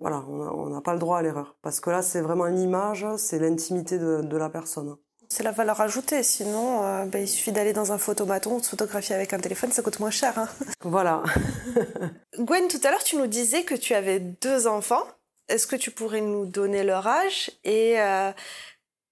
[0.00, 1.56] voilà, on n'a pas le droit à l'erreur.
[1.62, 4.96] Parce que là, c'est vraiment l'image, c'est l'intimité de, la personne.
[5.28, 8.70] C'est la valeur ajoutée, sinon euh, ben, il suffit d'aller dans un photomaton, de se
[8.70, 10.36] photographier avec un téléphone, ça coûte moins cher.
[10.38, 10.48] Hein.
[10.82, 11.22] Voilà.
[12.38, 15.04] Gwen, tout à l'heure, tu nous disais que tu avais deux enfants.
[15.48, 18.32] Est-ce que tu pourrais nous donner leur âge Et euh,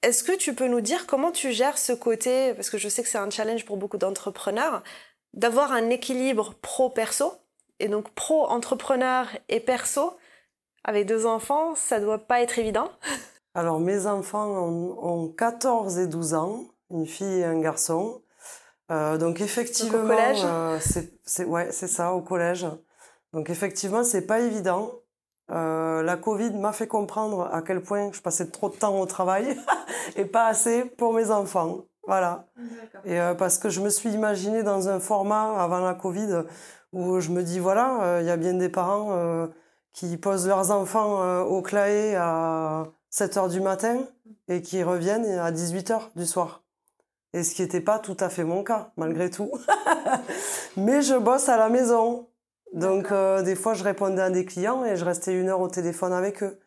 [0.02, 3.02] est-ce que tu peux nous dire comment tu gères ce côté, parce que je sais
[3.02, 4.82] que c'est un challenge pour beaucoup d'entrepreneurs,
[5.34, 7.32] d'avoir un équilibre pro-perso
[7.80, 10.16] et donc pro-entrepreneur et perso,
[10.84, 12.90] avec deux enfants, ça doit pas être évident.
[13.54, 18.22] Alors mes enfants ont, 14 et 12 ans, une fille et un garçon.
[18.90, 20.40] Euh, donc effectivement, au collège.
[20.44, 20.78] Euh,
[21.24, 22.66] c'est ouais, c'est ça, au collège.
[23.32, 24.92] Donc effectivement, c'est pas évident.
[25.50, 29.06] Euh, la Covid m'a fait comprendre à quel point je passais trop de temps au
[29.06, 29.56] travail
[30.16, 31.84] et pas assez pour mes enfants.
[32.06, 32.46] Voilà.
[33.04, 36.44] Et euh, parce que je me suis imaginée dans un format avant la Covid
[36.92, 39.48] où je me dis voilà, il euh, y a bien des parents
[39.98, 43.98] qui posent leurs enfants au claé à 7 heures du matin
[44.46, 46.62] et qui reviennent à 18 heures du soir.
[47.32, 49.50] Et ce qui n'était pas tout à fait mon cas, malgré tout.
[50.76, 52.28] Mais je bosse à la maison.
[52.72, 55.68] Donc, euh, des fois, je répondais à des clients et je restais une heure au
[55.68, 56.60] téléphone avec eux.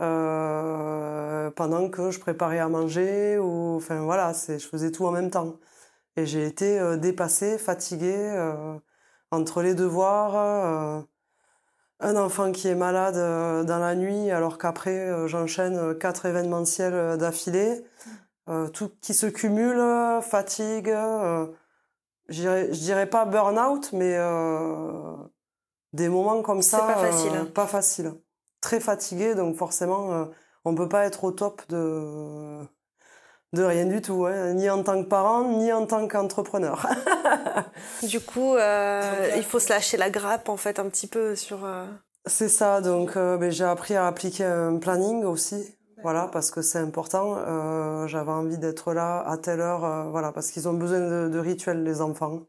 [0.00, 5.10] Euh, pendant que je préparais à manger ou enfin voilà c'est je faisais tout en
[5.10, 5.56] même temps
[6.16, 8.78] et j'ai été euh, dépassée fatiguée euh,
[9.32, 11.02] entre les devoirs euh,
[12.00, 13.14] un enfant qui est malade
[13.66, 17.84] dans la nuit alors qu'après j'enchaîne quatre événementiels d'affilée.
[18.72, 19.80] Tout qui se cumule
[20.22, 20.94] fatigue
[22.28, 24.18] je dirais pas burn out mais
[25.92, 28.14] des moments comme ça pas facile pas facile.
[28.64, 30.24] Très fatigué, donc forcément, euh,
[30.64, 32.62] on peut pas être au top de,
[33.54, 36.86] de rien du tout, hein, ni en tant que parent, ni en tant qu'entrepreneur.
[38.02, 41.64] du coup, euh, il faut se lâcher la grappe, en fait, un petit peu sur...
[41.64, 41.86] Euh,
[42.26, 46.78] c'est ça, donc ben, j'ai appris à appliquer un planning aussi, voilà, parce que c'est
[46.78, 47.36] important.
[48.06, 51.82] J'avais envie d'être là à telle heure, voilà, parce qu'ils ont besoin de, de rituels,
[51.82, 52.40] les enfants.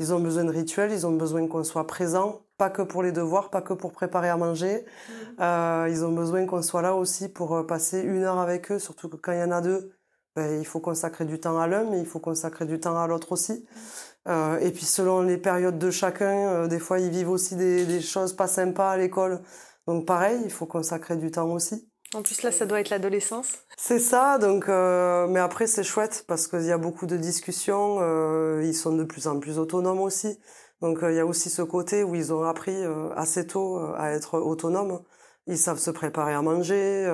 [0.00, 3.12] Ils ont besoin de rituels, ils ont besoin qu'on soit présent, pas que pour les
[3.12, 4.84] devoirs, pas que pour préparer à manger.
[4.84, 5.36] Mhm.
[5.40, 8.78] Euh, ils ont besoin qu'on soit là aussi pour euh, passer une heure avec eux,
[8.80, 9.92] surtout que quand il y en a deux,
[10.36, 13.06] ben, il faut consacrer du temps à l'un, mais il faut consacrer du temps à
[13.06, 13.66] l'autre aussi.
[14.26, 17.84] Euh, et puis selon les périodes de chacun, euh, des fois ils vivent aussi des,
[17.84, 19.42] des choses pas sympas à l'école.
[19.86, 21.88] Donc pareil, il faut consacrer du temps aussi.
[22.14, 23.58] En plus là, ça doit être l'adolescence.
[23.76, 27.98] C'est ça, donc euh, mais après c'est chouette parce qu'il y a beaucoup de discussions.
[28.00, 30.38] Euh, ils sont de plus en plus autonomes aussi.
[30.80, 33.78] Donc euh, il y a aussi ce côté où ils ont appris euh, assez tôt
[33.96, 35.02] à être autonomes.
[35.46, 37.06] Ils savent se préparer à manger.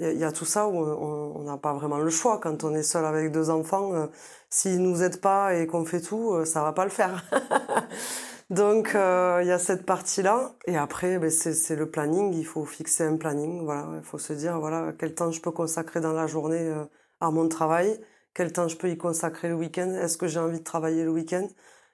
[0.00, 2.82] Il y, a tout ça où on n'a pas vraiment le choix quand on est
[2.82, 4.08] seul avec deux enfants.
[4.48, 7.22] S'ils nous aident pas et qu'on fait tout, ça va pas le faire.
[8.50, 10.54] Donc il y a cette partie-là.
[10.66, 12.32] Et après, ben, c'est le planning.
[12.32, 13.62] Il faut fixer un planning.
[13.62, 16.72] Voilà, il faut se dire voilà quel temps je peux consacrer dans la journée
[17.20, 18.00] à mon travail,
[18.34, 19.90] quel temps je peux y consacrer le week-end?
[19.94, 21.46] Est-ce que j'ai envie de travailler le week-end?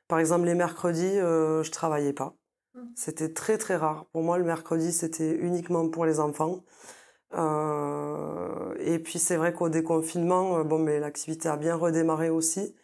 [0.09, 2.37] Par exemple, les mercredis, euh, je travaillais pas.
[2.75, 2.81] Mmh.
[2.95, 4.07] C'était très très rare.
[4.13, 6.63] Pour moi, le mercredi, c'était uniquement pour les enfants.
[7.35, 12.75] Euh, et puis c'est vrai qu'au déconfinement, euh, bon, mais l'activité a bien redémarré aussi.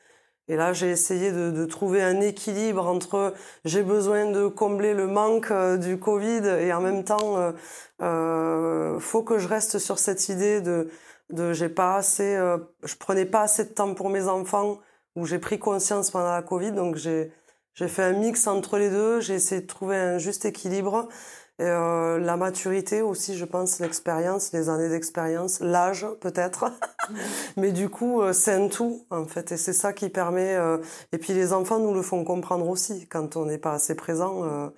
[0.49, 5.07] Et là, j'ai essayé de, de, trouver un équilibre entre j'ai besoin de combler le
[5.07, 7.55] manque euh, du Covid et en même temps,
[8.03, 10.91] euh, faut que je reste sur cette idée de,
[11.31, 12.37] de j'ai pas assez,
[12.83, 14.81] je prenais pas assez de temps pour mes enfants
[15.17, 16.73] où j'ai pris conscience pendant la Covid.
[16.73, 17.33] Donc j'ai
[17.75, 19.21] j'ai fait un mix entre les deux.
[19.21, 21.09] J'ai essayé de trouver un juste équilibre.
[21.59, 26.73] Et, euh, la maturité aussi, je pense, l'expérience, les années d'expérience, l'âge peut-être.
[27.57, 30.57] Mais du coup, euh, c'est un tout en fait, et c'est ça qui permet.
[30.57, 30.79] Euh...
[31.13, 34.71] Et puis les enfants nous le font comprendre aussi quand on n'est pas assez présent.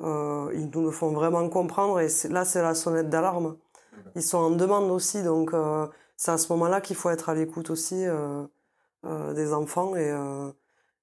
[0.00, 2.00] Euh, ils nous le font vraiment comprendre.
[2.00, 3.56] Et là, c'est la sonnette d'alarme.
[4.16, 5.52] Ils sont en demande aussi, donc
[6.16, 8.04] c'est à ce moment-là qu'il faut être à l'écoute aussi.
[9.04, 10.12] Des enfants et,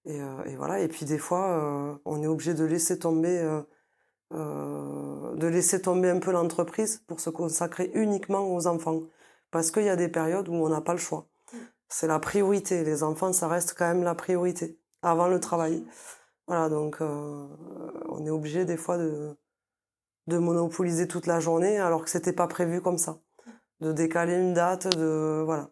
[0.05, 0.79] et, et, voilà.
[0.79, 3.41] Et puis des fois, on est obligé de laisser tomber,
[4.32, 9.02] de laisser tomber un peu l'entreprise pour se consacrer uniquement aux enfants,
[9.52, 11.28] parce qu'il y a des périodes où on n'a pas le choix.
[11.89, 12.84] C'est la priorité.
[12.84, 15.84] Les enfants, ça reste quand même la priorité avant le travail.
[16.48, 17.48] Voilà, donc euh,
[18.10, 19.36] on est obligé des fois de,
[20.28, 23.20] de monopoliser toute la journée alors que c'était pas prévu comme ça.
[23.82, 25.70] De décaler une date, de voilà.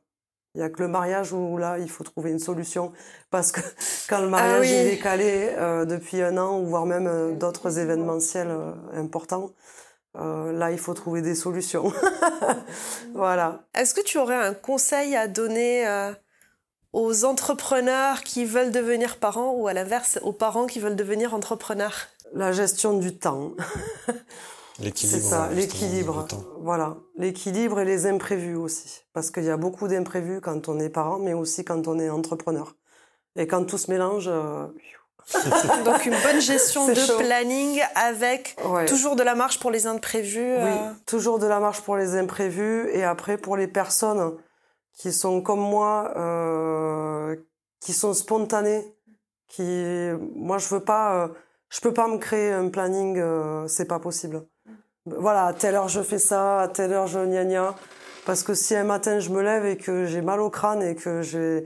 [0.57, 2.91] Il y a que le mariage où là, il faut trouver une solution.
[3.29, 3.61] Parce que
[4.09, 7.77] quand le mariage ah est décalé euh, depuis un an, ou voire même euh, d'autres
[7.77, 9.51] événementiels euh, importants,
[10.15, 11.93] là, il faut trouver des solutions.
[13.13, 13.65] voilà.
[13.75, 15.85] Est-ce que tu aurais un conseil à donner
[16.91, 22.07] aux entrepreneurs qui veulent devenir parents ou à l'inverse, aux parents qui veulent devenir entrepreneurs?
[22.33, 23.51] La gestion du temps.
[24.79, 25.19] L'équilibre.
[25.19, 26.27] C'est ça, l'équilibre.
[26.59, 30.89] Voilà, l'équilibre et les imprévus aussi, parce qu'il y a beaucoup d'imprévus quand on est
[30.89, 32.75] parent, mais aussi quand on est entrepreneur.
[33.35, 34.27] Et quand tout se mélange.
[34.27, 34.67] Euh...
[35.85, 37.17] Donc une bonne gestion de chaud.
[37.17, 38.85] planning avec ouais.
[38.85, 40.39] toujours de la marge pour les imprévus.
[40.39, 40.63] Euh...
[40.63, 44.37] Oui, toujours de la marge pour les imprévus et après pour les personnes
[44.97, 47.35] qui sont comme moi, euh,
[47.79, 48.83] qui sont spontanées,
[49.47, 51.27] qui, moi je veux pas, euh,
[51.69, 54.45] je peux pas me créer un planning, euh, c'est pas possible
[55.19, 57.75] voilà, à telle heure je fais ça, à telle heure je gna gna.
[58.25, 60.95] Parce que si un matin je me lève et que j'ai mal au crâne et
[60.95, 61.63] que je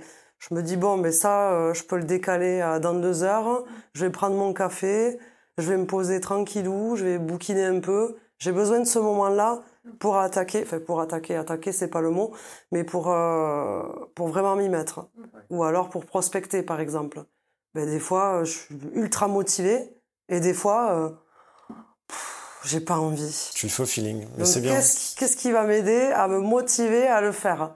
[0.51, 3.63] me dis bon, mais ça, euh, je peux le décaler dans deux heures.
[3.93, 5.19] Je vais prendre mon café,
[5.57, 8.17] je vais me poser tranquillou, je vais bouquiner un peu.
[8.37, 9.61] J'ai besoin de ce moment-là
[9.99, 12.33] pour attaquer, enfin pour attaquer, attaquer c'est pas le mot,
[12.71, 13.83] mais pour euh,
[14.15, 15.09] pour vraiment m'y mettre.
[15.49, 17.23] Ou alors pour prospecter par exemple.
[17.73, 19.95] Ben des fois je suis ultra motivée
[20.29, 21.09] et des fois euh,
[22.65, 23.49] j'ai pas envie.
[23.53, 24.75] Tu le fais au feeling, mais c'est bien.
[24.75, 27.75] Qu'est-ce qui va m'aider à me motiver à le faire?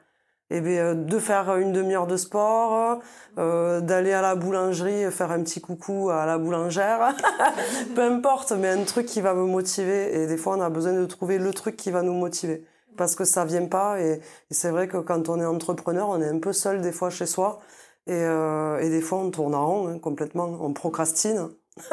[0.52, 3.00] Eh bien, de faire une demi-heure de sport,
[3.40, 7.16] euh, d'aller à la boulangerie, faire un petit coucou à la boulangère,
[7.96, 10.22] peu importe, mais un truc qui va me motiver.
[10.22, 12.64] Et des fois, on a besoin de trouver le truc qui va nous motiver
[12.96, 14.00] parce que ça vient pas.
[14.00, 14.22] Et,
[14.52, 17.26] c'est vrai que quand on est entrepreneur, on est un peu seul des fois chez
[17.26, 17.60] soi.
[18.08, 21.50] Et, euh, et des fois, on tourne en rond hein, complètement, on procrastine.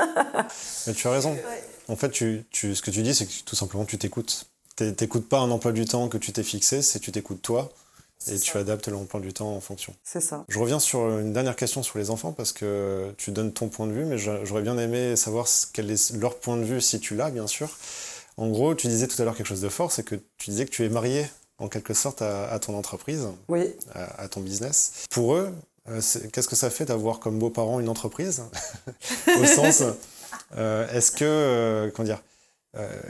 [0.87, 1.35] Mais tu as raison.
[1.89, 4.47] En fait, tu, tu, ce que tu dis, c'est que tout simplement, tu t'écoutes.
[4.77, 7.71] Tu T'écoutes pas un emploi du temps que tu t'es fixé, c'est tu t'écoutes toi
[8.29, 9.95] et tu adaptes l'emploi du temps en fonction.
[10.05, 10.45] C'est ça.
[10.49, 13.87] Je reviens sur une dernière question sur les enfants parce que tu donnes ton point
[13.87, 17.17] de vue, mais j'aurais bien aimé savoir quel est leur point de vue si tu
[17.17, 17.69] l'as, bien sûr.
[18.37, 20.65] En gros, tu disais tout à l'heure quelque chose de fort, c'est que tu disais
[20.65, 21.27] que tu es marié
[21.59, 23.75] en quelque sorte à, ton entreprise, oui.
[23.95, 25.05] à, ton business.
[25.11, 25.53] Pour eux,
[25.89, 26.01] euh,
[26.33, 28.43] qu'est-ce que ça fait d'avoir comme beaux-parents une entreprise?
[29.41, 29.83] Au sens,
[30.57, 32.23] est-ce que, euh, comment dire,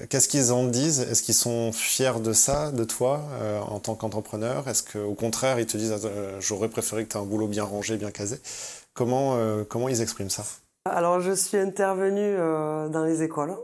[0.09, 1.01] qu'est-ce qu'ils en disent?
[1.01, 3.23] Est-ce qu'ils sont fiers de ça, de toi,
[3.69, 4.69] en tant qu'entrepreneur?
[4.69, 5.95] Est-ce qu'au contraire, ils te disent
[6.41, 8.41] j'aurais préféré que tu aies un boulot bien rangé, bien casé?
[8.95, 9.37] Comment,
[9.69, 10.45] comment ils expriment ça?
[10.85, 13.57] Alors, je suis intervenue dans les écoles.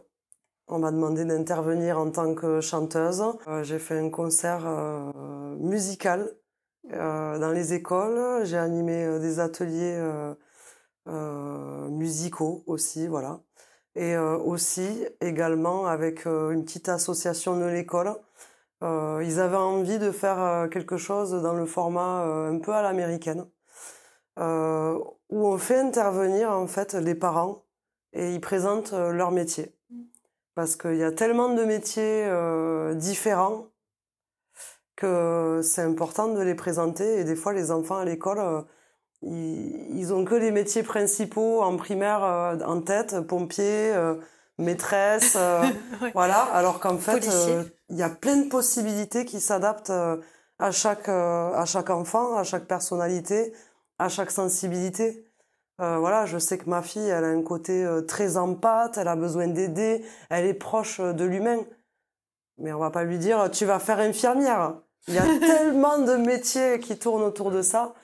[0.68, 3.24] On m'a demandé d'intervenir en tant que chanteuse.
[3.62, 4.60] J'ai fait un concert
[5.58, 6.30] musical
[6.92, 8.44] euh, dans les écoles.
[8.46, 9.98] J'ai animé euh, des ateliers
[11.06, 13.40] euh, musicaux aussi, voilà.
[14.00, 18.14] Et aussi, également, avec une petite association de l'école,
[18.80, 23.44] ils avaient envie de faire quelque chose dans le format un peu à l'américaine,
[24.36, 24.42] où
[25.30, 27.64] on fait intervenir en fait les parents
[28.12, 29.74] et ils présentent leur métier.
[30.54, 32.24] Parce qu'il y a tellement de métiers
[32.94, 33.66] différents
[34.98, 37.20] que c'est important de les présenter.
[37.20, 38.62] Et des fois, les enfants à l'école, euh,
[39.22, 44.14] ils, ont que les métiers principaux en primaire euh, en tête, pompier, euh,
[44.58, 45.36] maîtresse,
[46.14, 46.42] voilà.
[46.52, 47.28] Alors qu'en fait,
[47.90, 49.92] il y a plein de possibilités qui s'adaptent
[50.58, 53.52] à chaque à chaque enfant, à chaque personnalité,
[53.98, 55.24] à chaque sensibilité.
[55.78, 59.46] voilà, je sais que ma fille, elle a un côté très empathe, elle a besoin
[59.46, 61.60] d'aider, elle est proche de l'humain.
[62.58, 64.74] Mais on va pas lui dire tu vas faire infirmière.
[65.06, 67.94] Il y a tellement de métiers qui tournent autour de ça.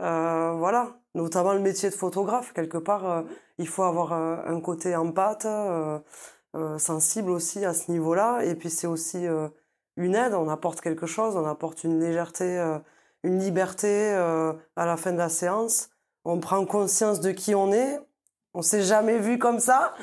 [0.00, 2.52] Euh, voilà, notamment le métier de photographe.
[2.52, 3.22] Quelque part, euh,
[3.58, 5.46] il faut avoir euh, un côté empathe,
[6.78, 8.44] sensible aussi à ce niveau-là.
[8.44, 9.26] Et puis c'est aussi
[9.96, 10.34] une aide.
[10.34, 12.58] On apporte quelque chose, on apporte une légèreté,
[13.22, 15.90] une liberté à la fin de la séance.
[16.24, 18.00] On prend conscience de qui on est.
[18.54, 19.94] On s'est jamais vu comme ça.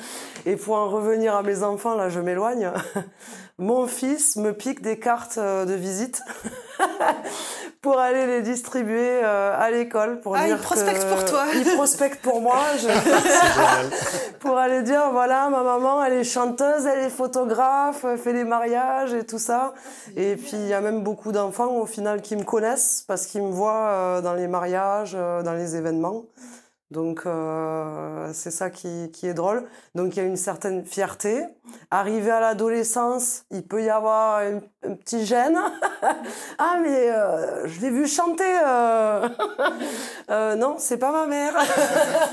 [0.46, 2.72] Et pour en revenir à mes enfants, là, je m'éloigne.
[3.58, 6.22] Mon fils me pique des cartes euh, de visite
[7.86, 11.44] pour aller les distribuer euh, à l'école pour ah, dire il prospecte pour toi.
[11.54, 12.58] il prospecte pour moi.
[14.40, 18.44] pour aller dire voilà ma maman elle est chanteuse, elle est photographe, elle fait des
[18.44, 19.76] mariages et tout ça.
[20.18, 23.44] Et puis il y a même beaucoup d'enfants au final qui me connaissent parce qu'ils
[23.44, 26.24] me voient euh, dans les mariages, dans les événements.
[26.92, 29.68] Donc euh, c'est ça qui, qui, est drôle.
[29.96, 31.44] Donc il y a une certaine fierté.
[31.90, 34.60] Arrivé à l'adolescence, il peut y avoir un,
[34.96, 35.58] petit gêne.
[36.60, 38.60] ah mais euh, je l'ai vu chanter.
[38.64, 39.28] Euh...
[40.30, 41.56] euh non, c'est pas ma mère.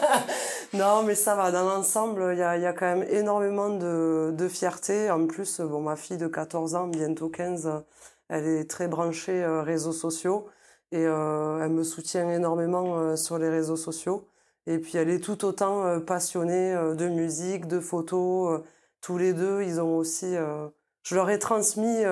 [0.75, 1.51] non mais ça va.
[1.51, 5.11] Dans l'ensemble, il y a, y a, quand même énormément de, de, fierté.
[5.11, 7.71] En plus, bon ma fille de 14 ans, bientôt 15,
[8.29, 10.47] elle est très branchée euh, réseaux sociaux
[10.93, 14.29] et elle me soutient énormément sur les réseaux sociaux.
[14.67, 18.61] Et puis elle est tout autant euh, passionnée euh, de musique, de photos.
[18.61, 18.65] Euh,
[19.01, 20.37] tous les deux, ils ont aussi.
[21.03, 22.05] je leur ai transmis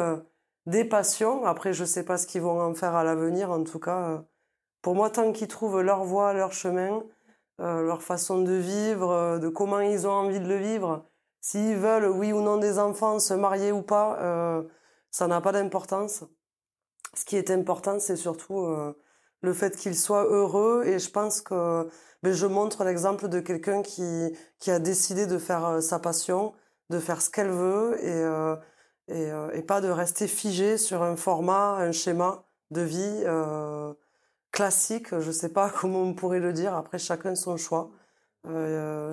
[0.67, 1.45] des passions.
[1.45, 3.53] Après, je sais pas ce qu'ils vont en faire à l'avenir.
[3.53, 4.25] En tout cas,
[4.83, 7.05] pour moi, tant qu'ils trouvent leur voie, leur chemin,
[7.61, 11.07] leur façon de vivre, de comment ils ont envie de le vivre,
[11.41, 14.65] s'ils veulent, oui ou non, des enfants, se marier ou pas,
[15.13, 16.25] ça n'a pas d'importance.
[17.15, 18.67] Ce qui est important, c'est surtout
[19.43, 20.83] le fait qu'ils soient heureux.
[20.87, 21.89] Et je pense que
[22.23, 26.53] mais je montre l'exemple de quelqu'un qui, qui a décidé de faire euh, sa passion,
[26.91, 28.57] de faire ce qu'elle veut et, euh,
[29.11, 33.93] et, euh, et, pas de rester figé sur un format, un schéma de vie euh,
[34.53, 35.19] classique.
[35.19, 36.75] Je sais pas comment on pourrait le dire.
[36.75, 37.91] Après, chacun son choix.
[38.47, 39.13] Euh,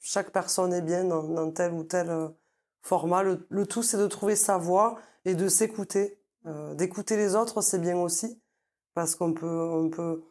[0.00, 2.30] chaque personne est bien dans, dans tel ou tel
[2.82, 3.22] format.
[3.22, 6.20] Le, le tout, c'est de trouver sa voie et de s'écouter.
[6.74, 8.38] D'écouter les autres, c'est bien aussi
[8.92, 10.22] parce qu'on peut, on peut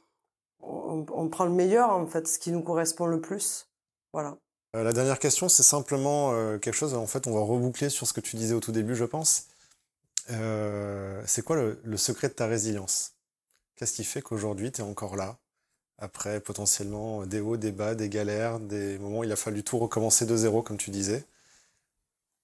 [0.66, 3.68] on, prend le meilleur, en fait, ce qui nous correspond le plus.
[4.11, 4.38] Voilà.
[4.76, 8.07] Euh, la dernière question, c'est simplement euh, quelque chose, en fait, on va reboucler sur
[8.07, 9.47] ce que tu disais au tout début, je pense.
[10.32, 13.14] Euh, c'est quoi le, secret de ta résilience?
[13.76, 15.38] Qu'est-ce qui fait qu'aujourd'hui, tu es encore là,
[15.97, 19.80] après potentiellement des hauts, des bas, des galères, des moments où il a fallu tout
[19.80, 21.26] recommencer de zéro, comme tu disais?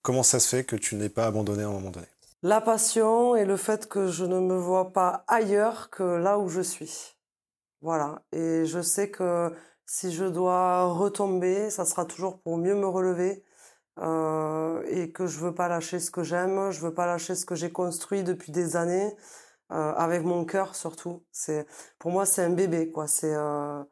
[0.01, 2.07] Comment ça se fait que tu n'es pas abandonné à un moment donné?
[2.41, 6.47] La passion et le fait que je ne me vois pas ailleurs que là où
[6.47, 7.15] je suis.
[7.81, 8.21] Voilà.
[8.31, 9.53] Et je sais que
[9.85, 13.43] si je dois retomber, ça sera toujours pour mieux me relever.
[13.99, 17.45] Euh, et que je veux pas lâcher ce que j'aime, je veux pas lâcher ce
[17.45, 19.13] que j'ai construit depuis des années,
[19.71, 21.23] euh, avec mon cœur surtout.
[21.31, 21.65] C'est
[21.99, 23.07] pour moi c'est un bébé quoi.
[23.07, 23.83] C'est euh,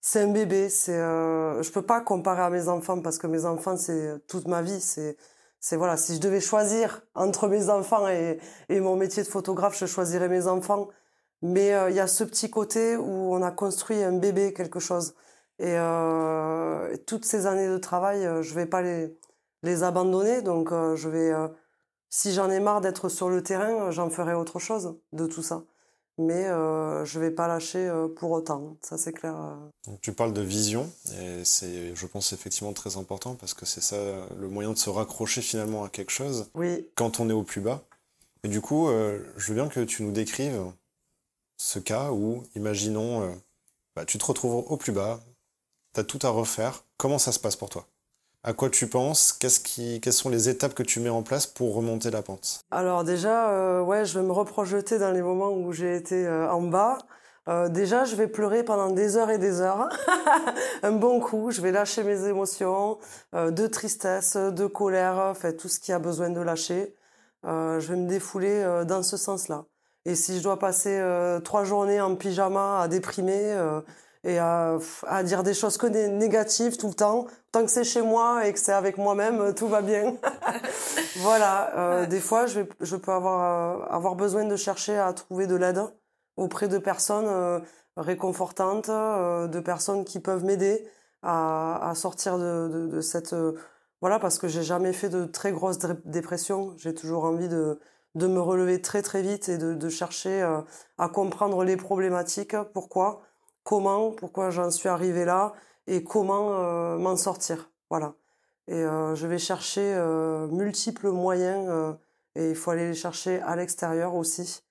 [0.00, 0.68] c'est un bébé.
[0.70, 4.48] C'est euh, je peux pas comparer à mes enfants parce que mes enfants c'est toute
[4.48, 4.80] ma vie.
[4.80, 5.16] C'est
[5.60, 5.96] c'est voilà.
[5.96, 10.28] Si je devais choisir entre mes enfants et et mon métier de photographe, je choisirais
[10.28, 10.88] mes enfants.
[11.46, 14.80] Mais euh, il y a ce petit côté où on a construit un bébé, quelque
[14.80, 15.14] chose.
[15.58, 19.14] Et euh, toutes ces années de travail, euh, je vais pas les,
[19.62, 20.40] les abandonner.
[20.40, 21.32] Donc, je vais,
[22.08, 25.64] si j'en ai marre d'être sur le terrain, j'en ferai autre chose de tout ça.
[26.16, 28.78] Mais euh, je vais pas lâcher pour autant.
[28.80, 29.34] Ça, c'est clair.
[29.86, 30.90] Donc, tu parles de vision,
[31.20, 33.96] et c'est, je pense, effectivement très important parce que c'est ça
[34.38, 36.48] le moyen de se raccrocher finalement à quelque chose.
[36.54, 36.88] Oui.
[36.94, 37.82] Quand on est au plus bas.
[38.44, 40.58] Et du coup, je veux bien que tu nous décrives
[41.56, 43.32] ce cas où, imaginons, euh,
[43.96, 45.20] bah, tu te retrouves au plus bas,
[45.94, 46.84] tu as tout à refaire.
[46.96, 47.86] Comment ça se passe pour toi?
[48.42, 49.32] À quoi tu penses?
[49.32, 52.60] Qu'est-ce qui, Quelles sont les étapes que tu mets en place pour remonter la pente?
[52.70, 56.50] Alors déjà, euh, ouais, je vais me reprojeter dans les moments où j'ai été euh,
[56.50, 56.98] en bas.
[57.68, 59.90] Déjà, je vais pleurer pendant des heures et des heures.
[60.82, 62.96] un bon coup, je vais lâcher mes émotions
[63.34, 66.96] de tristesse, de colère, fait tout ce qui a besoin de lâcher.
[67.42, 69.66] je vais me défouler dans ce sens-là.
[70.06, 73.80] Et si je dois passer euh, trois journées en pyjama à déprimer euh,
[74.22, 74.76] et à,
[75.06, 78.52] à, dire des choses que négatives tout le temps, tant que c'est chez moi et
[78.52, 80.16] que c'est avec moi-même, tout va bien.
[81.16, 81.76] voilà.
[81.76, 82.06] Euh.
[82.06, 85.80] Des fois, je, vais, je peux avoir avoir besoin de chercher à trouver de l'aide
[86.36, 87.62] auprès de personnes
[87.96, 90.86] réconfortantes, de personnes qui peuvent m'aider
[91.22, 93.34] à, à, sortir de, de, de cette
[94.00, 96.74] voilà parce que j'ai jamais fait de très grosses dépressions.
[96.76, 97.78] J'ai toujours envie de
[98.14, 100.60] de me relever très très vite et de, de chercher euh,
[100.98, 103.22] à comprendre les problématiques, pourquoi,
[103.64, 105.52] comment, pourquoi j'en suis arrivée là?
[105.86, 107.70] Et comment euh, m'en sortir?
[107.90, 108.14] Voilà.
[108.68, 109.94] Et euh, je vais chercher
[110.50, 111.96] multiples moyens
[112.34, 114.62] et il faut aller les chercher à l'extérieur aussi.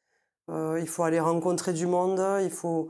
[0.49, 2.89] il faut aller rencontrer du monde, il faut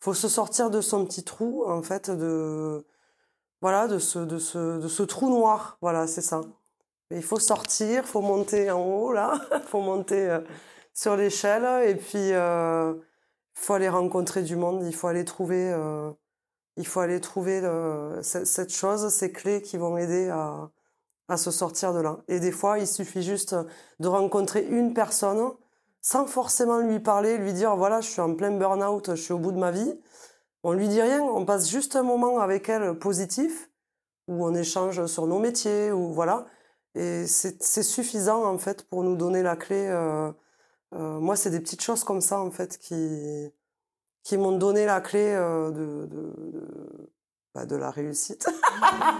[0.00, 2.86] faut se sortir de son petit trou en fait de
[3.62, 5.78] voilà de ce de ce de ce trou noir.
[5.80, 6.42] Voilà, c'est ça.
[7.10, 10.40] Il faut sortir, faut monter en haut là, faut monter euh,
[10.92, 11.88] sur l'échelle.
[11.88, 12.94] Et puis euh,
[13.52, 16.10] faut aller rencontrer du monde, il faut aller trouver, euh,
[16.76, 17.62] il faut aller trouver
[18.22, 20.70] cette chose, ces clés qui vont aider à,
[21.28, 22.18] à se sortir de là.
[22.28, 23.54] Et des fois, il suffit juste
[24.00, 25.52] de rencontrer une personne
[26.00, 29.38] sans forcément lui parler, lui dire voilà, je suis en plein burn-out, je suis au
[29.38, 29.98] bout de ma vie.
[30.62, 33.70] On lui dit rien, on passe juste un moment avec elle positif
[34.28, 36.46] où on échange sur nos métiers ou voilà
[36.94, 39.88] et c'est suffisant, en fait, pour nous donner la clé.
[39.88, 40.30] Euh,
[40.94, 43.50] euh, moi, c'est des petites choses comme ça, en fait, qui,
[44.22, 47.10] qui m'ont donné la clé euh, de, de, de,
[47.54, 48.48] bah, de, la réussite.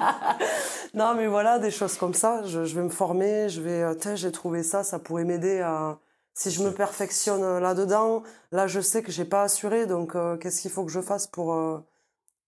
[0.94, 2.44] non, mais voilà, des choses comme ça.
[2.44, 5.98] Je, je vais me former, je vais, euh, j'ai trouvé ça, ça pourrait m'aider à,
[6.34, 8.22] si je me perfectionne là-dedans,
[8.52, 11.26] là, je sais que j'ai pas assuré, donc euh, qu'est-ce qu'il faut que je fasse
[11.26, 11.80] pour, euh,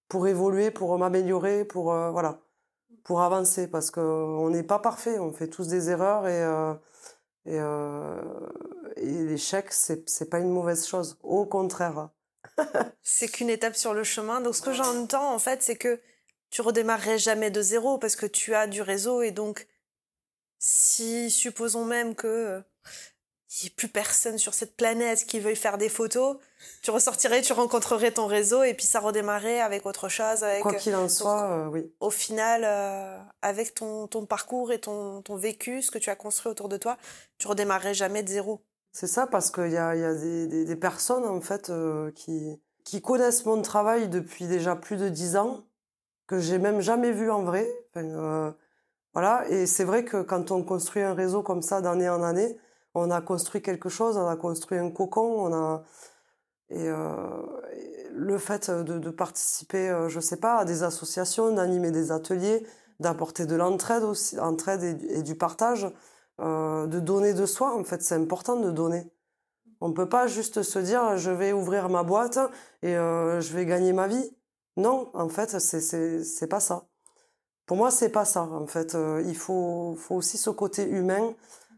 [0.08, 2.40] pour évoluer, pour m'améliorer, pour, voilà
[3.06, 6.74] pour avancer parce qu'on n'est pas parfait, on fait tous des erreurs et, euh,
[7.44, 8.20] et, euh,
[8.96, 12.08] et l'échec, c'est, c'est pas une mauvaise chose, au contraire.
[13.04, 14.40] c'est qu'une étape sur le chemin.
[14.40, 16.00] Donc ce que j'entends en fait, c'est que
[16.50, 19.68] tu redémarrerais jamais de zéro parce que tu as du réseau et donc
[20.58, 22.60] si supposons même que
[23.58, 26.36] il n'y ait plus personne sur cette planète qui veuille faire des photos,
[26.82, 30.44] tu ressortirais, tu rencontrerais ton réseau et puis ça redémarrait avec autre chose.
[30.44, 31.90] Avec, Quoi qu'il en soit, euh, oui.
[32.00, 36.16] Au final, euh, avec ton, ton parcours et ton, ton vécu, ce que tu as
[36.16, 36.98] construit autour de toi,
[37.38, 38.60] tu redémarrerais jamais de zéro.
[38.92, 42.10] C'est ça, parce qu'il y a, y a des, des, des, personnes en fait euh,
[42.12, 45.64] qui, qui connaissent mon travail depuis déjà plus de dix ans,
[46.26, 47.68] que j'ai même jamais vu en vrai.
[47.90, 48.50] Enfin, euh,
[49.12, 52.56] voilà, et c'est vrai que quand on construit un réseau comme ça d'année en année,
[52.96, 55.84] on a construit quelque chose, on a construit un cocon, on a
[56.68, 57.42] et, euh,
[58.16, 62.66] le fait de, participer, euh, je sais pas, à des associations, d'animer des ateliers,
[62.98, 65.86] d'apporter de l'entraide aussi, entraide et, du partage,
[66.40, 67.76] euh, de donner de soi.
[67.76, 69.12] En fait, c'est important de donner.
[69.80, 72.38] On peut pas juste se dire je vais ouvrir ma boîte
[72.82, 74.30] et euh, je vais gagner ma vie.
[74.78, 76.86] Non, en fait, c'est c'est c'est pas ça.
[77.66, 78.42] Pour moi, c'est pas ça.
[78.42, 81.34] En fait, il faut faut aussi ce côté humain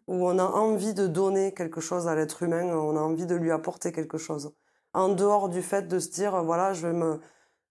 [0.09, 3.35] où on a envie de donner quelque chose à l'être humain, on a envie de
[3.35, 4.53] lui apporter quelque chose.
[4.95, 7.21] En dehors du fait de se dire, voilà, je vais me,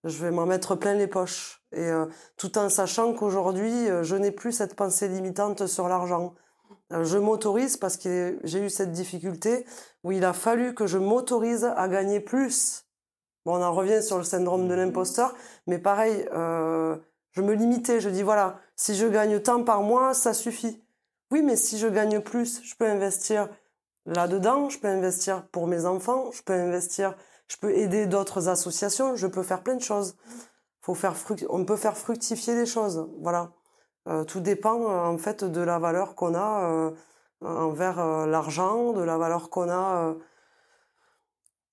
[0.04, 1.64] je vais m'en mettre plein les poches.
[1.72, 1.90] Et
[2.38, 6.36] tout en sachant qu'aujourd'hui, je n'ai plus cette pensée limitante sur l'argent.
[6.92, 9.66] je m'autorise parce que j'ai eu cette difficulté
[10.04, 12.86] où il a fallu que je m'autorise à gagner plus.
[13.46, 15.34] Bon, on en revient sur le syndrome de l'imposteur,
[15.66, 18.00] mais pareil, je me limitais.
[18.00, 20.87] Je dis voilà, si je gagne tant par mois, ça suffit.
[21.32, 23.50] Oui, mais si je gagne plus, je peux investir
[24.06, 27.16] là-dedans, je peux investir pour mes enfants, je peux investir,
[27.48, 30.16] je peux aider d'autres associations, je peux faire plein de choses.
[30.82, 31.16] Faut faire
[31.50, 33.52] on peut faire fructifier les choses, voilà.
[34.08, 36.92] Euh, tout dépend euh, en fait de la valeur qu'on a euh,
[37.42, 40.16] envers l'argent, de la valeur qu'on a.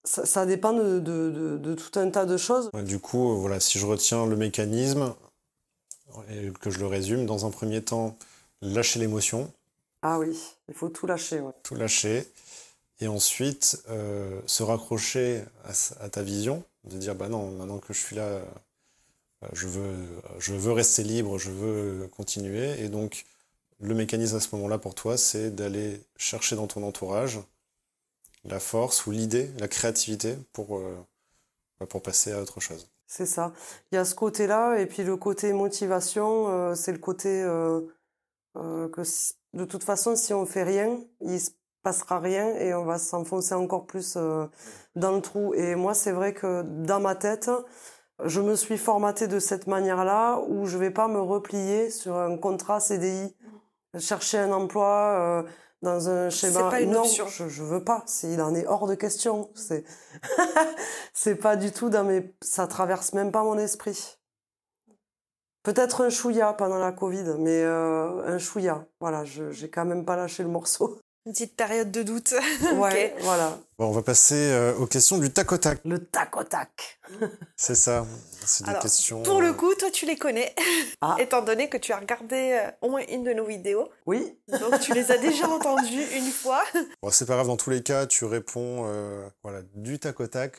[0.06, 2.70] Ça, dépend de, de, tout un tas de choses.
[2.84, 5.14] Du coup, voilà, si je retiens le mécanisme
[6.28, 8.18] et que je le résume, dans un premier temps,
[8.62, 9.52] lâcher l'émotion.
[10.02, 10.38] Ah oui,
[10.68, 11.40] il faut tout lâcher.
[11.62, 12.26] Tout lâcher.
[13.00, 15.42] Et ensuite, euh, se raccrocher
[16.00, 18.44] à, ta vision, de dire, bah non, maintenant que je suis là, euh,
[19.52, 19.94] je veux,
[20.38, 22.80] je veux rester libre, je veux continuer.
[22.82, 23.24] Et donc,
[23.80, 27.40] le mécanisme à ce moment-là pour toi, c'est d'aller chercher dans ton entourage
[28.44, 30.94] la force ou l'idée, la créativité pour, euh,
[31.80, 32.88] bah, pour passer à autre chose.
[33.06, 33.52] C'est ça.
[33.90, 37.80] Il y a ce côté-là, et puis le côté motivation, c'est le côté euh,
[38.54, 39.02] que
[39.54, 41.50] de toute façon, si on fait rien, il se
[41.84, 44.46] passera rien et on va s'enfoncer encore plus euh,
[44.96, 45.54] dans le trou.
[45.54, 47.50] Et moi, c'est vrai que dans ma tête,
[48.24, 52.36] je me suis formatée de cette manière-là où je vais pas me replier sur un
[52.36, 53.36] contrat CDI,
[53.98, 55.48] chercher un emploi euh,
[55.82, 56.70] dans un schéma.
[56.70, 57.26] Pas une non, option.
[57.28, 58.04] je, je veux pas.
[58.22, 59.50] Il en est hors de question.
[59.54, 59.84] C'est,
[61.12, 64.18] c'est pas du tout dans mes, ça traverse même pas mon esprit.
[65.64, 68.84] Peut-être un chouïa pendant la Covid, mais euh, un chouïa.
[69.00, 71.00] Voilà, je j'ai quand même pas lâché le morceau.
[71.26, 72.34] Une petite période de doute.
[72.76, 73.58] ouais, voilà.
[73.78, 75.80] Bon, on va passer euh, aux questions du tac au tac.
[75.86, 77.00] Le tac au tac.
[77.56, 78.06] C'est ça.
[78.44, 79.22] C'est des questions.
[79.22, 80.54] Pour le euh, coup, toi, tu les connais,
[81.00, 81.16] ah.
[81.18, 83.88] étant donné que tu as regardé au moins une de nos vidéos.
[84.04, 84.38] Oui.
[84.48, 86.62] Donc, tu les as déjà entendues une fois.
[87.02, 87.46] Bon, c'est pas grave.
[87.46, 88.84] Dans tous les cas, tu réponds,
[89.42, 90.58] voilà, du tac au tac.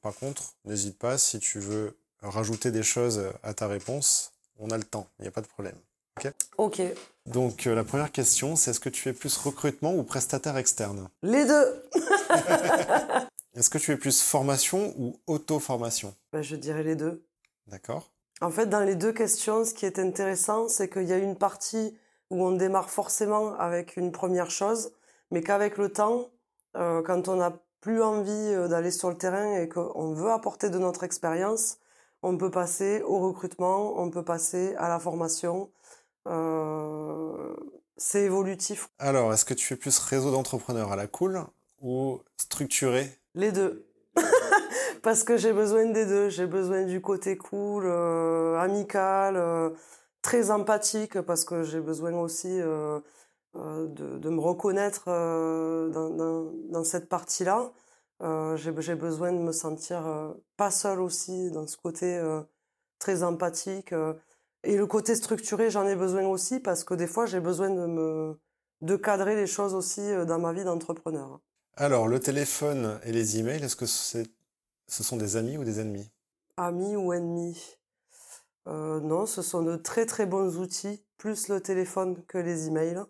[0.00, 1.96] par contre, n'hésite pas si tu veux
[2.30, 5.46] rajouter des choses à ta réponse, on a le temps, il n'y a pas de
[5.46, 5.76] problème.
[6.18, 6.82] Ok Ok.
[7.26, 11.08] Donc euh, la première question, c'est est-ce que tu es plus recrutement ou prestataire externe?
[11.22, 11.84] Les deux
[13.54, 16.14] Est-ce que tu es plus formation ou auto-formation?
[16.32, 17.24] Ben, Je dirais les deux.
[17.66, 18.10] D'accord.
[18.40, 21.36] En fait, dans les deux questions, ce qui est intéressant, c'est qu'il y a une
[21.36, 21.96] partie
[22.30, 24.92] où on démarre forcément avec une première chose,
[25.30, 26.30] mais qu'avec le temps,
[26.76, 30.70] euh, quand on n'a plus envie euh, d'aller sur le terrain et qu'on veut apporter
[30.70, 31.76] de notre expérience,
[32.22, 35.70] on peut passer au recrutement, on peut passer à la formation.
[36.28, 37.54] Euh,
[37.96, 38.88] c'est évolutif.
[38.98, 41.44] Alors, est-ce que tu es plus réseau d'entrepreneurs à la cool
[41.80, 43.10] ou structuré?
[43.34, 43.86] Les deux.
[45.02, 46.28] Parce que j'ai besoin des deux.
[46.28, 49.70] J'ai besoin du côté cool, euh, amical, euh,
[50.22, 53.02] très empathique, parce que j'ai besoin aussi de,
[53.56, 57.72] me reconnaître dans, cette partie-là.
[58.22, 62.40] Euh, j'ai besoin de me sentir euh, pas seule aussi dans ce côté euh,
[63.00, 63.92] très empathique.
[64.62, 67.86] et le côté structuré, j'en ai besoin aussi parce que des fois, j'ai besoin de
[67.86, 68.38] me
[68.80, 71.40] de cadrer les choses aussi dans ma vie d'entrepreneur.
[71.76, 74.24] Alors, le téléphone et les emails, est-ce que ce
[74.88, 76.10] sont des amis ou des ennemis?
[76.56, 77.78] Amis ou ennemis?
[78.66, 83.04] Non, ce sont de très très bons outils, plus le téléphone que les emails.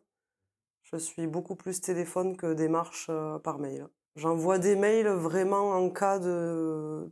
[0.83, 3.11] Je suis beaucoup plus téléphone que démarche
[3.43, 3.89] par mail.
[4.17, 7.09] J'envoie des mails vraiment en cas de,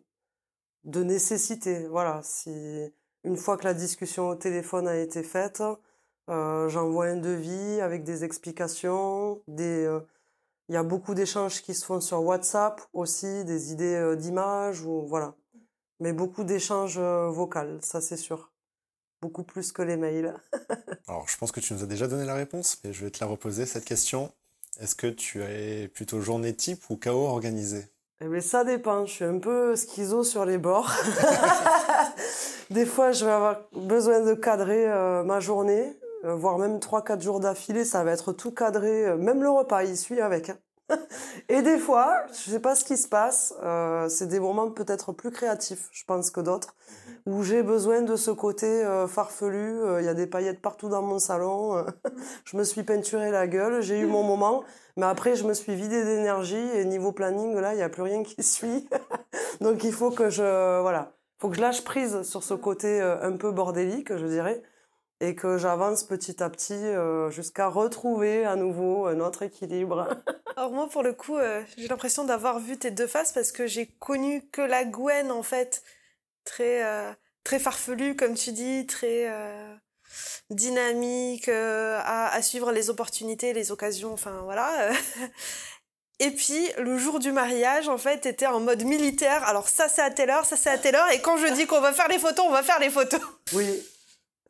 [0.85, 1.87] nécessité.
[1.89, 2.93] Voilà, si
[3.25, 5.63] une fois que la discussion au téléphone a été faite,
[6.29, 10.01] euh, j'envoie un devis avec des explications, euh,
[10.69, 14.83] il y a beaucoup d'échanges qui se font sur WhatsApp aussi, des idées euh, d'images
[14.83, 15.35] ou voilà.
[16.01, 18.53] Mais beaucoup d'échanges vocaux, ça c'est sûr.
[19.23, 20.35] Beaucoup plus que les mails.
[21.09, 23.23] Alors, je pense que tu nous as déjà donné la réponse, mais je vais te
[23.23, 24.33] la reposer cette question.
[24.79, 27.87] Est-ce que tu es plutôt journée type ou chaos organisé?
[28.23, 29.07] Eh bien, ça dépend.
[29.07, 30.93] Je suis un peu schizo sur les bords.
[32.71, 37.23] Des fois, je vais avoir besoin de cadrer euh, ma journée, euh, voire même 3-4
[37.23, 37.85] jours d'affilée.
[37.85, 39.07] Ça va être tout cadré.
[39.07, 40.51] Euh, même le repas, il suit avec.
[40.51, 40.59] Hein.
[41.49, 43.55] Et des fois, je sais pas ce qui se passe.
[44.09, 46.75] c'est des moments peut-être plus créatifs, je pense, que d'autres,
[47.27, 50.01] où j'ai besoin de ce côté farfelu.
[50.01, 51.85] Il y a des paillettes partout dans mon salon.
[52.45, 53.83] je me suis peinturé la gueule.
[53.83, 54.65] J'ai eu mon moment.
[54.97, 58.03] Mais après, je me suis vidée d'énergie et niveau planning, là, il n'y a plus
[58.03, 58.89] rien qui suit.
[59.61, 63.17] Donc, il faut que je, voilà, faut que je lâche prise sur ce côté euh,
[63.23, 64.63] un peu bordélique, je dirais,
[65.21, 70.09] et que j'avance petit à petit euh, jusqu'à retrouver à nouveau un autre équilibre.
[70.57, 73.67] Alors moi, pour le coup, euh, j'ai l'impression d'avoir vu tes deux faces parce que
[73.67, 75.83] j'ai connu que la Gwen, en fait,
[76.45, 76.83] très
[77.45, 79.29] très farfelu comme tu dis, très
[80.51, 84.91] dynamique, à, à, suivre les opportunités, les occasions, enfin voilà.
[86.21, 89.43] Et puis, le jour du mariage, en fait, était en mode militaire.
[89.45, 91.11] Alors, ça, c'est à telle heure, ça, c'est à telle heure.
[91.13, 93.21] Et quand je dis qu'on va faire les photos, on va faire les photos.
[93.55, 93.83] Oui.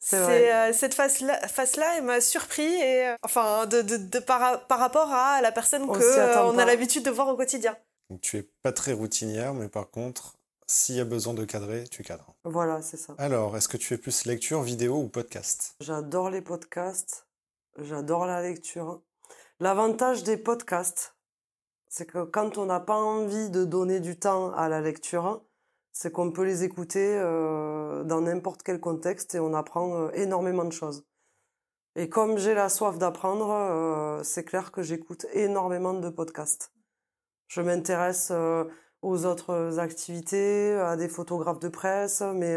[0.01, 0.17] C'est.
[0.53, 4.79] Euh, cette face-là, face-là, elle m'a surpris et euh, enfin de, de, de par, par,
[4.79, 7.77] rapport à la personne qu'on euh, on a l'habitude de voir au quotidien.
[8.09, 10.37] Donc tu es pas très routinière, mais par contre,
[10.67, 12.35] s'il y a besoin de cadrer, tu cadres.
[12.45, 13.15] Voilà, c'est ça.
[13.19, 15.75] Alors, est-ce que tu fais plus lecture, vidéo ou podcast?
[15.81, 17.27] J'adore les podcasts.
[17.79, 19.03] J'adore la lecture.
[19.61, 21.15] L'avantage des podcasts,
[21.89, 25.43] c'est que quand on n'a pas envie de donner du temps à la lecture,
[26.01, 30.65] c'est qu'on peut les écouter euh, dans n'importe quel contexte et on apprend euh, énormément
[30.65, 31.05] de choses.
[31.95, 36.73] Et comme j'ai la soif d'apprendre, euh, c'est clair que j'écoute énormément de podcasts.
[37.49, 38.33] Je m'intéresse
[39.03, 42.57] aux autres activités, à des photographes de presse, mais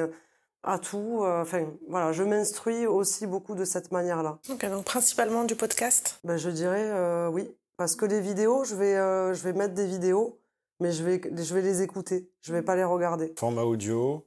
[0.61, 1.23] à tout.
[1.23, 4.37] Enfin, voilà, je m'instruis aussi beaucoup de cette manière-là.
[4.47, 6.19] Donc principalement du podcast?
[6.23, 7.57] Ben, Je dirais oui.
[7.75, 8.93] Parce que les vidéos, je vais,
[9.33, 10.39] je vais mettre des vidéos,
[10.80, 12.30] mais je vais, je vais les écouter.
[12.41, 13.34] Je vais pas les regarder.
[13.38, 14.26] Format audio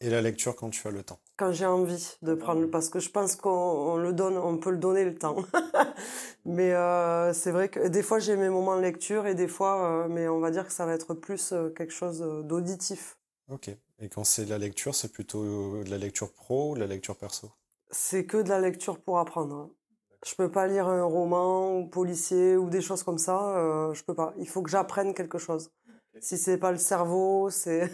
[0.00, 1.18] et la lecture quand tu as le temps.
[1.36, 4.78] Quand j'ai envie de prendre, parce que je pense qu'on le donne, on peut le
[4.78, 5.36] donner le temps.
[6.44, 10.04] mais euh, c'est vrai que des fois j'ai mes moments de lecture et des fois,
[10.04, 13.16] euh, mais on va dire que ça va être plus quelque chose d'auditif.
[13.48, 13.70] Ok.
[14.00, 17.16] Et quand c'est la lecture, c'est plutôt de la lecture pro ou de la lecture
[17.16, 17.50] perso?
[17.90, 19.70] C'est que de la lecture pour apprendre.
[20.26, 23.56] Je peux pas lire un roman ou policier ou des choses comme ça.
[23.58, 24.34] Euh, je peux pas.
[24.38, 25.70] Il faut que j'apprenne quelque chose.
[26.20, 27.90] Si c'est pas le cerveau, c'est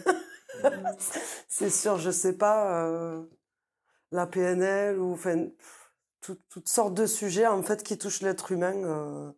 [1.47, 1.97] c'est sûr.
[1.97, 3.23] Je sais pas euh,
[4.11, 5.47] la PNL ou enfin
[6.49, 9.31] toutes sortes de sujets en fait qui touchent l'être humain euh,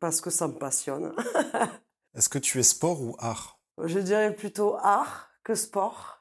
[0.00, 1.14] parce que ça me passionne.
[2.14, 3.60] Est-ce que tu es sport ou art?
[3.82, 6.20] Je dirais plutôt art que sport.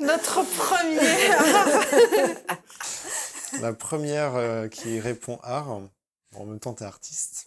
[0.00, 1.00] Notre premier.
[3.60, 5.70] La première euh, qui répond art.
[5.70, 7.46] en même temps, tu es artiste.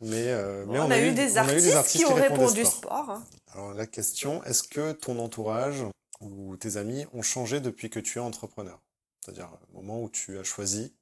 [0.00, 3.10] Mais, euh, mais on, a, eu des artistes, qui, ont répondu sport.
[3.10, 3.24] Hein.
[3.52, 5.84] Alors la question, est-ce que ton entourage
[6.20, 8.80] ou tes amis ont changé depuis que tu es entrepreneur?
[9.20, 10.94] C'est-à-dire au moment où tu as choisi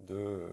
[0.00, 0.46] de,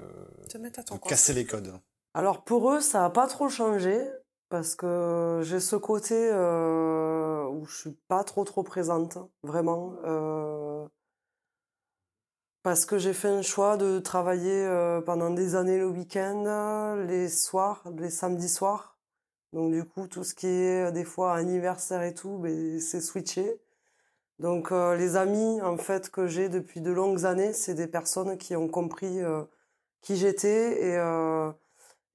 [0.54, 1.74] de casser les codes.
[2.14, 4.00] Alors pour eux, ça n'a pas trop changé
[4.48, 9.94] parce que j'ai ce côté euh, où je suis pas trop trop présente, vraiment.
[10.06, 10.88] Euh,
[12.64, 17.30] parce que j'ai fait un choix de travailler euh, pendant des années le week-end, les
[17.30, 18.98] soirs, les samedis soirs.
[19.54, 23.62] Donc du coup, tout ce qui est des fois anniversaire et tout, ben, c'est switché.
[24.40, 28.56] Donc les amis en fait que j'ai depuis de longues années, c'est des personnes qui
[28.56, 29.22] ont compris
[30.02, 30.98] qui j'étais et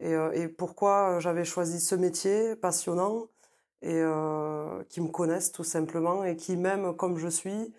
[0.01, 3.29] et, euh, et pourquoi j'avais choisi ce métier passionnant
[3.83, 7.73] et euh, qui me connaissent tout simplement et qui m'aiment comme je suis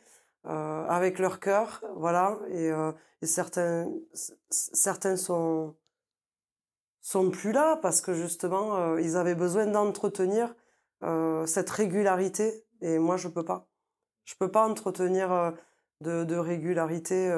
[0.47, 2.91] euh, avec leur cœur voilà et, euh,
[3.23, 3.91] certains
[4.49, 5.75] certains sont
[7.01, 10.55] sont plus là parce que justement ils avaient besoin d'entretenir
[11.45, 13.67] cette régularité et moi je peux pas
[14.25, 15.53] je peux pas entretenir
[16.01, 17.29] de régularité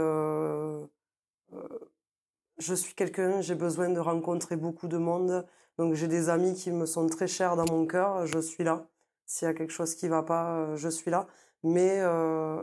[2.58, 5.46] je suis quelqu'un, j'ai besoin de rencontrer beaucoup de monde.
[5.78, 8.88] Donc j'ai des amis qui me sont très chers dans mon cœur, je suis là.
[9.26, 11.28] S'il y a quelque chose qui va pas, euh, je suis là.
[11.64, 12.62] Mais euh,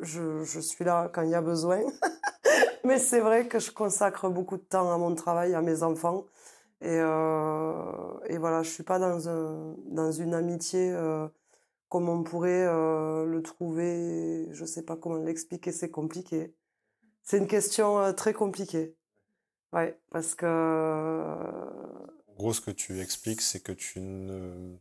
[0.00, 1.80] je, suis là quand il y a besoin.
[2.84, 6.24] Mais c'est vrai que je consacre beaucoup de temps à mon travail, à mes enfants.
[6.80, 10.96] Et, euh, voilà, je suis pas dans, un, dans une amitié
[11.88, 14.48] comme on pourrait le trouver.
[14.52, 16.54] Je sais pas comment l'expliquer, c'est compliqué.
[17.22, 18.96] C'est une question très compliquée.
[19.72, 20.46] Ouais, parce que.
[20.46, 24.76] En gros, ce que tu expliques, c'est que tu ne,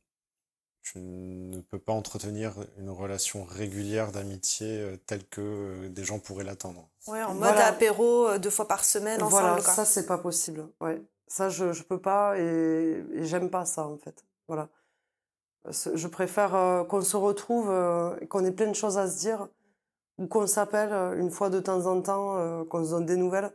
[0.82, 6.88] tu ne peux pas entretenir une relation régulière d'amitié telle que des gens pourraient l'attendre.
[7.08, 9.42] Ouais, en mode apéro deux fois par semaine ensemble.
[9.42, 10.68] Voilà, ça c'est pas possible.
[10.80, 14.24] Ouais, ça je je peux pas et, et j'aime pas ça en fait.
[14.48, 14.70] Voilà.
[15.70, 17.68] Je préfère qu'on se retrouve,
[18.30, 19.50] qu'on ait plein de choses à se dire
[20.18, 23.52] ou qu'on s'appelle une fois de temps en temps, euh, qu'on se donne des nouvelles.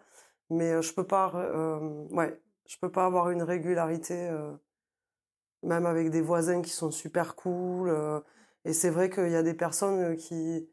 [0.53, 1.33] Mais je peux pas,
[2.11, 4.31] ouais, je peux pas avoir une régularité,
[5.63, 7.91] même avec des voisins qui sont super cool.
[8.65, 10.69] et c'est vrai qu'il y a des personnes qui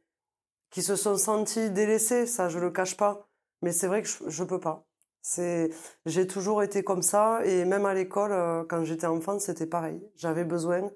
[0.72, 3.28] qui se sont senties délaissées, ça je le cache pas.
[3.62, 4.86] Mais c'est vrai que je, je peux pas.
[5.22, 5.72] C'est,
[6.06, 10.02] j'ai toujours été comme ça et même à l'école, quand j'étais enfant, c'était pareil.
[10.16, 10.92] J'avais besoin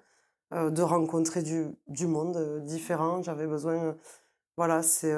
[0.51, 3.21] de rencontrer du, du monde différent.
[3.23, 3.95] J'avais besoin
[4.57, 5.13] voilà, c'est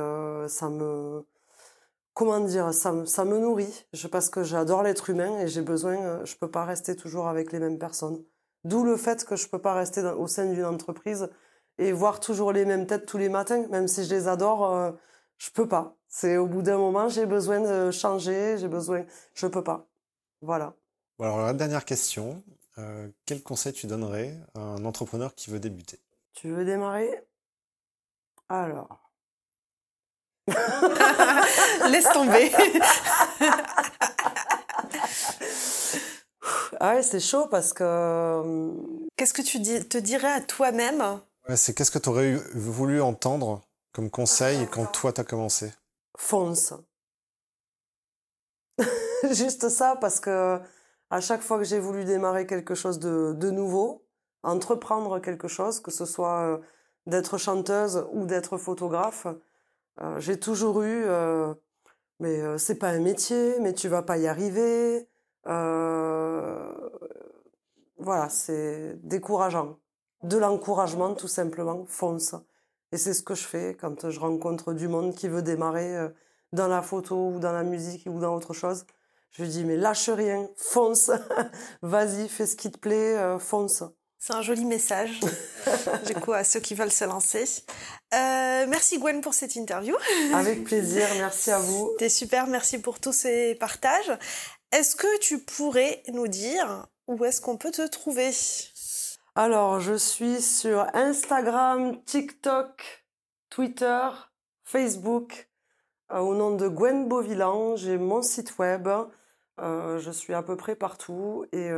[0.48, 1.26] ça me
[2.16, 3.86] comment dire, ça me ça me nourrit.
[3.94, 5.98] Je parce que j'adore l'être humain et j'ai besoin.
[5.98, 8.24] Euh, je peux pas rester toujours avec les mêmes personnes.
[8.64, 11.30] D'où le fait que je peux pas rester au sein d'une entreprise
[11.78, 14.92] et voir toujours les mêmes têtes tous les matins, même si je les adore, euh,
[15.38, 15.96] je peux pas.
[16.08, 19.06] C'est au bout d'un moment, j'ai besoin de changer, j'ai besoin,
[19.36, 19.88] je peux pas.
[20.42, 20.74] Voilà.
[21.20, 22.44] alors la dernière question,
[22.78, 26.00] euh, quel conseil tu donnerais à un entrepreneur qui veut débuter?
[26.34, 27.10] Tu veux démarrer?
[28.50, 29.05] Alors.
[31.90, 32.52] Laisse tomber.
[36.80, 37.84] ah ouais, c'est chaud parce que.
[37.84, 38.72] Euh,
[39.18, 41.20] Qu'est-ce que tu te dirais à toi-même?
[41.56, 43.62] C'est qu'est-ce que tu aurais voulu entendre
[43.94, 45.72] comme conseil quand toi t'as commencé?
[46.18, 46.74] Fonce.
[49.32, 50.60] Juste ça parce que
[51.10, 54.06] à chaque fois que j'ai voulu démarrer quelque chose de, de, nouveau,
[54.44, 56.58] entreprendre quelque chose, que ce soit euh,
[57.06, 59.28] d'être chanteuse ou d'être photographe,
[60.02, 61.54] euh, j'ai toujours eu euh,
[62.20, 65.08] mais euh, c'est pas un métier, mais tu vas pas y arriver.
[67.98, 69.80] voilà, c'est décourageant.
[70.24, 72.36] De l'encouragement, tout simplement, fonce.
[72.92, 76.10] Et c'est ce que je fais quand je rencontre du monde qui veut démarrer
[76.54, 78.86] dans la photo ou dans la musique ou dans autre chose.
[79.32, 81.12] Je dis, mais lâche rien, fonce,
[81.82, 83.84] vas-y, fais ce qui te plaît, fonce.
[84.26, 85.20] C'est un joli message,
[86.08, 87.44] du coup, à ceux qui veulent se lancer.
[88.12, 89.96] Euh, merci Gwen pour cette interview.
[90.34, 91.92] Avec plaisir, merci à vous.
[91.92, 94.12] C'était super, merci pour tous ces partages.
[94.72, 98.32] Est-ce que tu pourrais nous dire où est-ce qu'on peut te trouver?
[99.36, 103.06] Alors, je suis sur Instagram, TikTok,
[103.52, 104.10] Twitter,
[104.64, 105.50] Facebook,
[106.12, 107.76] euh, au nom de Gwen Beauvilan.
[107.76, 108.90] J'ai mon site web.
[109.60, 111.70] Euh, je suis à peu près partout et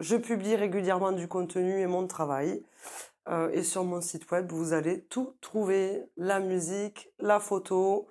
[0.00, 2.62] je publie régulièrement du contenu et mon travail.
[3.28, 8.08] Euh, et sur mon site web, vous allez tout trouver, la musique, la photo,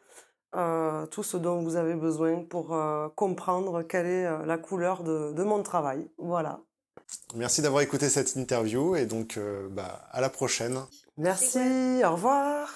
[0.55, 5.33] euh, tout ce dont vous avez besoin pour euh, comprendre quelle est la couleur de,
[5.33, 6.07] de, mon travail.
[6.17, 6.59] Voilà.
[7.35, 9.39] Merci d'avoir écouté cette interview et donc
[9.71, 10.79] bah, à la prochaine.
[11.17, 12.69] Merci, au revoir.